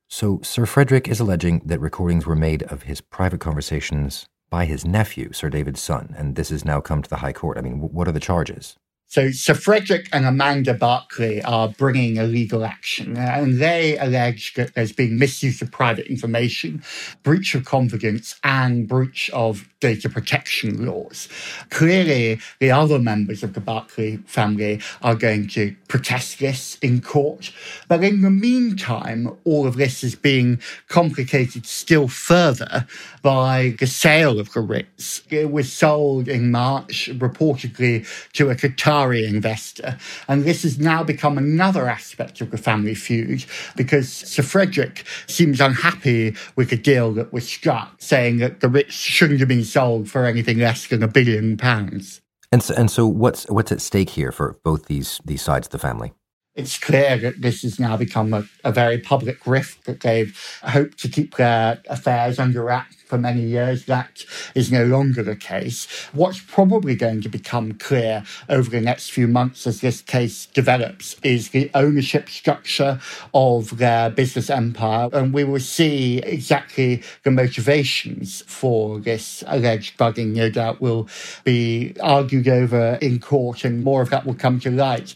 So, 0.07 0.39
Sir 0.43 0.65
Frederick 0.65 1.07
is 1.07 1.19
alleging 1.19 1.61
that 1.65 1.79
recordings 1.79 2.25
were 2.25 2.35
made 2.35 2.63
of 2.63 2.83
his 2.83 2.99
private 2.99 3.39
conversations 3.39 4.27
by 4.49 4.65
his 4.65 4.83
nephew, 4.83 5.31
Sir 5.33 5.49
David's 5.49 5.81
son, 5.81 6.15
and 6.17 6.35
this 6.35 6.49
has 6.49 6.65
now 6.65 6.81
come 6.81 7.03
to 7.03 7.09
the 7.09 7.17
High 7.17 7.33
Court. 7.33 7.57
I 7.57 7.61
mean, 7.61 7.79
what 7.79 8.07
are 8.07 8.11
the 8.11 8.19
charges? 8.19 8.75
So 9.09 9.31
Sir 9.31 9.55
Frederick 9.55 10.07
and 10.13 10.23
Amanda 10.23 10.75
Barclay 10.75 11.41
are 11.41 11.67
bringing 11.67 12.19
a 12.19 12.25
legal 12.25 12.63
action, 12.63 13.17
uh, 13.17 13.21
and 13.21 13.59
they 13.59 13.97
allege 13.97 14.53
that 14.53 14.75
there's 14.75 14.91
been 14.91 15.17
misuse 15.17 15.63
of 15.63 15.71
private 15.71 16.05
information, 16.05 16.83
breach 17.23 17.55
of 17.55 17.65
confidence, 17.65 18.35
and 18.43 18.87
breach 18.87 19.31
of 19.31 19.67
data 19.79 20.09
protection 20.09 20.85
laws. 20.85 21.27
Clearly, 21.71 22.39
the 22.59 22.69
other 22.69 22.99
members 22.99 23.41
of 23.41 23.53
the 23.53 23.61
Barclay 23.61 24.17
family 24.27 24.79
are 25.01 25.15
going 25.15 25.47
to 25.47 25.75
protest 25.87 26.37
this 26.37 26.77
in 26.83 27.01
court. 27.01 27.51
But 27.87 28.03
in 28.03 28.21
the 28.21 28.29
meantime, 28.29 29.35
all 29.43 29.65
of 29.65 29.75
this 29.75 30.03
is 30.03 30.13
being 30.13 30.61
complicated 30.87 31.65
still 31.65 32.07
further 32.07 32.85
by 33.23 33.75
the 33.79 33.87
sale 33.87 34.39
of 34.39 34.53
the 34.53 34.61
Ritz. 34.61 35.23
It 35.31 35.51
was 35.51 35.73
sold 35.73 36.27
in 36.27 36.51
March, 36.51 37.09
reportedly 37.13 38.05
to 38.33 38.51
a 38.51 38.55
Qatar 38.55 38.98
Qatari 38.99 39.27
investor. 39.27 39.97
And 40.27 40.43
this 40.43 40.63
has 40.63 40.79
now 40.79 41.03
become 41.03 41.37
another 41.37 41.87
aspect 41.87 42.41
of 42.41 42.51
the 42.51 42.57
family 42.57 42.95
feud 42.95 43.45
because 43.75 44.11
Sir 44.11 44.43
Frederick 44.43 45.05
seems 45.27 45.61
unhappy 45.61 46.35
with 46.55 46.69
the 46.69 46.77
deal 46.77 47.13
that 47.13 47.33
was 47.33 47.47
struck, 47.47 48.01
saying 48.01 48.37
that 48.37 48.59
the 48.59 48.69
Ritz 48.69 48.93
shouldn't 48.93 49.39
have 49.39 49.49
been 49.49 49.63
sold 49.63 50.09
for 50.09 50.25
anything 50.25 50.59
less 50.59 50.87
than 50.87 51.03
a 51.03 51.07
billion 51.07 51.57
pounds. 51.57 52.21
And 52.51 52.63
so, 52.63 52.73
and 52.75 52.89
so 52.89 53.05
what's 53.07 53.47
what's 53.49 53.71
at 53.71 53.79
stake 53.79 54.09
here 54.09 54.31
for 54.31 54.57
both 54.63 54.87
these 54.87 55.21
these 55.23 55.41
sides 55.41 55.67
of 55.67 55.71
the 55.71 55.77
family? 55.77 56.13
It's 56.59 56.77
clear 56.77 57.17
that 57.17 57.41
this 57.41 57.61
has 57.61 57.79
now 57.79 57.95
become 57.95 58.33
a, 58.33 58.43
a, 58.65 58.71
very 58.71 58.97
public 58.97 59.47
rift 59.47 59.85
that 59.85 60.01
they've 60.01 60.37
hoped 60.63 60.99
to 60.99 61.07
keep 61.07 61.37
their 61.37 61.81
affairs 61.87 62.37
under 62.37 62.61
wraps 62.61 62.97
for 63.05 63.17
many 63.17 63.41
years. 63.41 63.85
That 63.85 64.25
is 64.53 64.69
no 64.69 64.83
longer 64.83 65.23
the 65.23 65.37
case. 65.37 65.87
What's 66.11 66.41
probably 66.41 66.95
going 66.95 67.21
to 67.21 67.29
become 67.29 67.73
clear 67.75 68.23
over 68.49 68.69
the 68.69 68.81
next 68.81 69.11
few 69.11 69.25
months 69.25 69.65
as 69.65 69.79
this 69.79 70.01
case 70.01 70.47
develops 70.47 71.15
is 71.23 71.51
the 71.51 71.71
ownership 71.73 72.27
structure 72.27 72.99
of 73.33 73.77
their 73.77 74.09
business 74.09 74.49
empire. 74.49 75.09
And 75.13 75.33
we 75.33 75.45
will 75.45 75.61
see 75.61 76.17
exactly 76.19 77.03
the 77.23 77.31
motivations 77.31 78.43
for 78.47 78.99
this 78.99 79.45
alleged 79.47 79.97
bugging, 79.97 80.33
no 80.33 80.49
doubt, 80.49 80.81
will 80.81 81.07
be 81.45 81.95
argued 82.01 82.49
over 82.49 82.99
in 83.01 83.19
court, 83.19 83.63
and 83.63 83.81
more 83.81 84.01
of 84.01 84.09
that 84.09 84.25
will 84.25 84.35
come 84.35 84.59
to 84.59 84.69
light. 84.69 85.15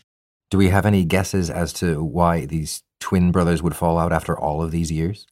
Do 0.54 0.60
we 0.60 0.70
have 0.70 0.86
any 0.86 1.04
guesses 1.04 1.50
as 1.50 1.74
to 1.74 2.04
why 2.04 2.46
these 2.46 2.84
twin 3.00 3.32
brothers 3.32 3.64
would 3.64 3.76
fall 3.76 3.98
out 3.98 4.14
after 4.14 4.38
all 4.38 4.62
of 4.62 4.70
these 4.70 4.92
years? 4.92 5.26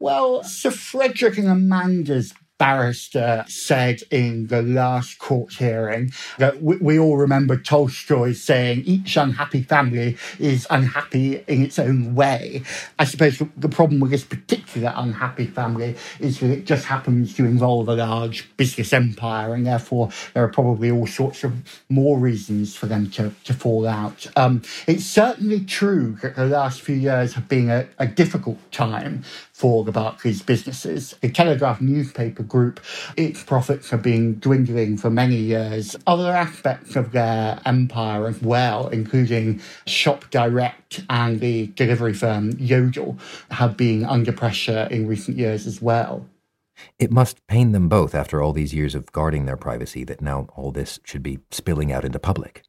Well, 0.00 0.42
Sir 0.42 0.72
Frederick 0.72 1.38
and 1.38 1.46
Amanda's 1.46 2.34
barrister 2.58 3.44
said 3.46 4.00
in 4.10 4.48
the 4.48 4.62
last 4.62 5.20
court 5.20 5.52
hearing 5.52 6.10
that 6.38 6.62
we, 6.62 6.78
we, 6.78 6.98
all 6.98 7.16
remember 7.16 7.56
Tolstoy 7.56 8.32
saying 8.32 8.82
each 8.86 9.16
unhappy 9.16 9.62
family 9.62 10.16
is 10.40 10.66
unhappy 10.68 11.44
in 11.46 11.62
its 11.62 11.78
own 11.78 12.16
way. 12.16 12.62
I 12.98 13.04
suppose 13.04 13.38
the, 13.38 13.48
the 13.56 13.68
problem 13.68 14.00
with 14.00 14.10
this 14.10 14.24
particular 14.24 14.65
unhappy 14.84 15.46
family 15.46 15.96
is 16.20 16.40
that 16.40 16.50
it 16.50 16.66
just 16.66 16.86
happens 16.86 17.34
to 17.34 17.44
involve 17.44 17.88
a 17.88 17.94
large 17.94 18.54
business 18.56 18.92
empire, 18.92 19.54
and 19.54 19.66
therefore 19.66 20.10
there 20.34 20.44
are 20.44 20.48
probably 20.48 20.90
all 20.90 21.06
sorts 21.06 21.44
of 21.44 21.52
more 21.88 22.18
reasons 22.18 22.76
for 22.76 22.86
them 22.86 23.10
to, 23.10 23.32
to 23.44 23.54
fall 23.54 23.86
out. 23.86 24.26
Um, 24.36 24.62
it's 24.86 25.04
certainly 25.04 25.60
true 25.60 26.18
that 26.22 26.36
the 26.36 26.46
last 26.46 26.80
few 26.80 26.96
years 26.96 27.34
have 27.34 27.48
been 27.48 27.70
a, 27.70 27.86
a 27.98 28.06
difficult 28.06 28.58
time 28.72 29.22
for 29.52 29.84
the 29.84 29.92
Barclays 29.92 30.42
businesses. 30.42 31.14
The 31.22 31.30
Telegraph 31.30 31.80
newspaper 31.80 32.42
group, 32.42 32.78
its 33.16 33.42
profits 33.42 33.88
have 33.90 34.02
been 34.02 34.38
dwindling 34.38 34.98
for 34.98 35.08
many 35.08 35.36
years. 35.36 35.96
Other 36.06 36.30
aspects 36.30 36.94
of 36.94 37.12
their 37.12 37.58
empire 37.64 38.26
as 38.26 38.42
well, 38.42 38.88
including 38.88 39.60
Shop 39.86 40.28
Direct 40.30 41.02
and 41.08 41.40
the 41.40 41.68
delivery 41.68 42.12
firm 42.12 42.50
Yodel, 42.58 43.16
have 43.50 43.76
been 43.76 44.04
under 44.04 44.32
pressure 44.32 44.65
in 44.72 45.06
recent 45.06 45.36
years 45.36 45.66
as 45.66 45.80
well. 45.80 46.26
It 46.98 47.10
must 47.10 47.46
pain 47.46 47.72
them 47.72 47.88
both 47.88 48.14
after 48.14 48.42
all 48.42 48.52
these 48.52 48.74
years 48.74 48.94
of 48.94 49.12
guarding 49.12 49.46
their 49.46 49.56
privacy 49.56 50.04
that 50.04 50.20
now 50.20 50.48
all 50.54 50.72
this 50.72 51.00
should 51.04 51.22
be 51.22 51.38
spilling 51.50 51.92
out 51.92 52.04
into 52.04 52.18
public. 52.18 52.62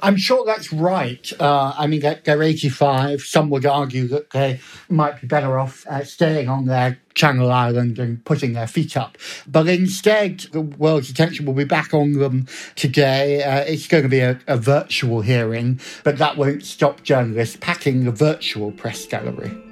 I'm 0.00 0.16
sure 0.16 0.44
that's 0.44 0.72
right. 0.72 1.30
Uh, 1.38 1.74
I 1.78 1.86
mean, 1.86 2.00
they're 2.00 2.42
85. 2.42 3.20
Some 3.22 3.50
would 3.50 3.64
argue 3.64 4.08
that 4.08 4.30
they 4.30 4.60
might 4.88 5.20
be 5.20 5.26
better 5.26 5.58
off 5.58 5.86
uh, 5.86 6.04
staying 6.04 6.48
on 6.48 6.66
their 6.66 6.98
Channel 7.14 7.52
Island 7.52 7.98
and 7.98 8.24
putting 8.24 8.52
their 8.52 8.66
feet 8.66 8.96
up. 8.96 9.16
But 9.46 9.68
instead, 9.68 10.40
the 10.52 10.60
world's 10.60 11.10
attention 11.10 11.46
will 11.46 11.54
be 11.54 11.64
back 11.64 11.94
on 11.94 12.14
them 12.14 12.46
today. 12.74 13.44
Uh, 13.44 13.60
it's 13.60 13.86
going 13.86 14.02
to 14.02 14.08
be 14.08 14.20
a, 14.20 14.40
a 14.48 14.56
virtual 14.56 15.20
hearing, 15.20 15.80
but 16.04 16.18
that 16.18 16.36
won't 16.36 16.64
stop 16.64 17.02
journalists 17.02 17.56
packing 17.60 18.04
the 18.04 18.12
virtual 18.12 18.72
press 18.72 19.06
gallery. 19.06 19.71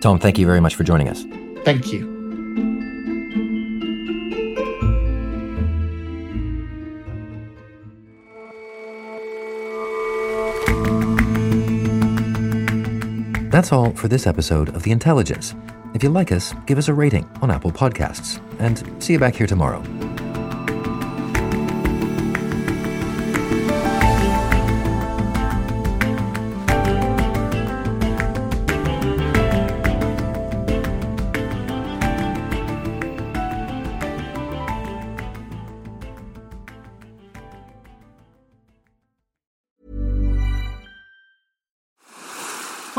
Tom, 0.00 0.18
thank 0.18 0.38
you 0.38 0.46
very 0.46 0.60
much 0.60 0.74
for 0.74 0.84
joining 0.84 1.08
us. 1.08 1.24
Thank 1.64 1.92
you. 1.92 2.18
That's 13.50 13.72
all 13.72 13.90
for 13.92 14.08
this 14.08 14.26
episode 14.26 14.74
of 14.74 14.84
The 14.84 14.90
Intelligence. 14.92 15.54
If 15.92 16.02
you 16.02 16.08
like 16.08 16.32
us, 16.32 16.54
give 16.66 16.78
us 16.78 16.88
a 16.88 16.94
rating 16.94 17.28
on 17.42 17.50
Apple 17.50 17.72
Podcasts. 17.72 18.40
And 18.58 19.02
see 19.02 19.12
you 19.12 19.18
back 19.18 19.34
here 19.34 19.46
tomorrow. 19.46 19.82